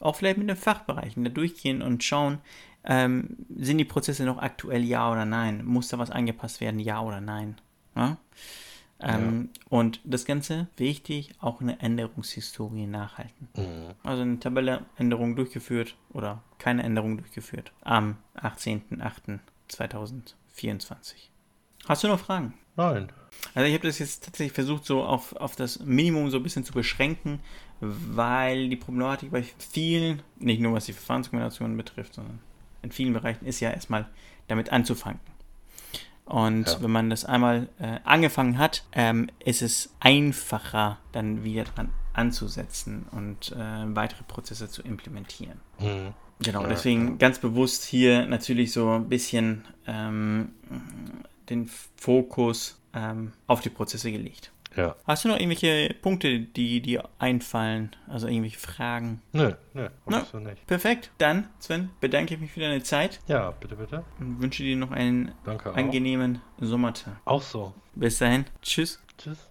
auch 0.00 0.16
vielleicht 0.16 0.38
mit 0.38 0.48
den 0.48 0.56
Fachbereichen 0.56 1.24
da 1.24 1.30
durchgehen 1.30 1.82
und 1.82 2.04
schauen, 2.04 2.38
ähm, 2.84 3.36
sind 3.56 3.78
die 3.78 3.84
Prozesse 3.84 4.24
noch 4.24 4.38
aktuell, 4.38 4.84
ja 4.84 5.10
oder 5.10 5.24
nein? 5.24 5.64
Muss 5.64 5.88
da 5.88 5.98
was 5.98 6.10
angepasst 6.10 6.60
werden, 6.60 6.80
ja 6.80 7.00
oder 7.00 7.20
nein? 7.20 7.56
Ja? 7.96 8.18
Ähm, 9.00 9.50
ja. 9.52 9.60
Und 9.70 10.00
das 10.04 10.24
Ganze, 10.24 10.68
wichtig, 10.76 11.34
auch 11.40 11.60
eine 11.60 11.80
Änderungshistorie 11.80 12.86
nachhalten. 12.86 13.48
Mhm. 13.56 13.94
Also 14.02 14.22
eine 14.22 14.38
Tabelleänderung 14.38 15.34
durchgeführt 15.36 15.96
oder 16.12 16.42
keine 16.58 16.82
Änderung 16.82 17.18
durchgeführt 17.18 17.72
am 17.82 18.16
18.08.2024. 18.36 21.33
Hast 21.86 22.02
du 22.02 22.08
noch 22.08 22.20
Fragen? 22.20 22.54
Nein. 22.76 23.12
Also 23.54 23.68
ich 23.68 23.74
habe 23.74 23.86
das 23.86 23.98
jetzt 23.98 24.24
tatsächlich 24.24 24.52
versucht, 24.52 24.84
so 24.84 25.02
auf, 25.02 25.36
auf 25.36 25.54
das 25.56 25.80
Minimum 25.80 26.30
so 26.30 26.38
ein 26.38 26.42
bisschen 26.42 26.64
zu 26.64 26.72
beschränken, 26.72 27.40
weil 27.80 28.68
die 28.68 28.76
Problematik 28.76 29.30
bei 29.30 29.42
vielen, 29.42 30.22
nicht 30.38 30.60
nur 30.60 30.72
was 30.72 30.86
die 30.86 30.92
Verfahrenskombinationen 30.92 31.76
betrifft, 31.76 32.14
sondern 32.14 32.40
in 32.82 32.90
vielen 32.90 33.12
Bereichen 33.12 33.46
ist 33.46 33.60
ja 33.60 33.70
erstmal 33.70 34.08
damit 34.48 34.72
anzufangen. 34.72 35.20
Und 36.24 36.68
ja. 36.68 36.82
wenn 36.82 36.90
man 36.90 37.10
das 37.10 37.24
einmal 37.24 37.68
äh, 37.78 37.98
angefangen 38.04 38.58
hat, 38.58 38.84
ähm, 38.92 39.28
ist 39.44 39.60
es 39.60 39.94
einfacher, 40.00 40.98
dann 41.12 41.44
wieder 41.44 41.64
dran 41.64 41.90
anzusetzen 42.14 43.06
und 43.10 43.52
äh, 43.52 43.94
weitere 43.94 44.22
Prozesse 44.24 44.68
zu 44.68 44.82
implementieren. 44.82 45.60
Mhm. 45.80 46.14
Genau, 46.40 46.66
deswegen 46.66 47.18
ganz 47.18 47.38
bewusst 47.38 47.84
hier 47.84 48.26
natürlich 48.26 48.72
so 48.72 48.90
ein 48.90 49.08
bisschen 49.08 49.64
ähm, 49.86 50.50
den 51.48 51.70
Fokus 51.96 52.80
ähm, 52.94 53.32
auf 53.46 53.60
die 53.60 53.70
Prozesse 53.70 54.10
gelegt. 54.10 54.52
Ja. 54.76 54.96
Hast 55.04 55.24
du 55.24 55.28
noch 55.28 55.38
irgendwelche 55.38 55.94
Punkte, 55.94 56.40
die 56.40 56.80
dir 56.80 57.08
einfallen? 57.18 57.94
Also 58.08 58.26
irgendwelche 58.26 58.58
Fragen? 58.58 59.22
Nö, 59.32 59.52
nö, 59.72 59.88
no. 60.06 60.20
so 60.24 60.40
nicht. 60.40 60.66
Perfekt. 60.66 61.10
Dann, 61.18 61.48
Sven, 61.60 61.90
bedanke 62.00 62.34
ich 62.34 62.40
mich 62.40 62.52
für 62.52 62.60
deine 62.60 62.82
Zeit. 62.82 63.20
Ja, 63.28 63.52
bitte, 63.52 63.76
bitte. 63.76 64.04
Und 64.18 64.40
wünsche 64.40 64.62
dir 64.62 64.76
noch 64.76 64.90
einen 64.90 65.32
Danke 65.44 65.72
angenehmen 65.74 66.40
Sommertag. 66.60 67.20
Auch 67.24 67.42
so. 67.42 67.72
Bis 67.94 68.18
dahin. 68.18 68.46
Tschüss. 68.62 69.00
Tschüss. 69.16 69.48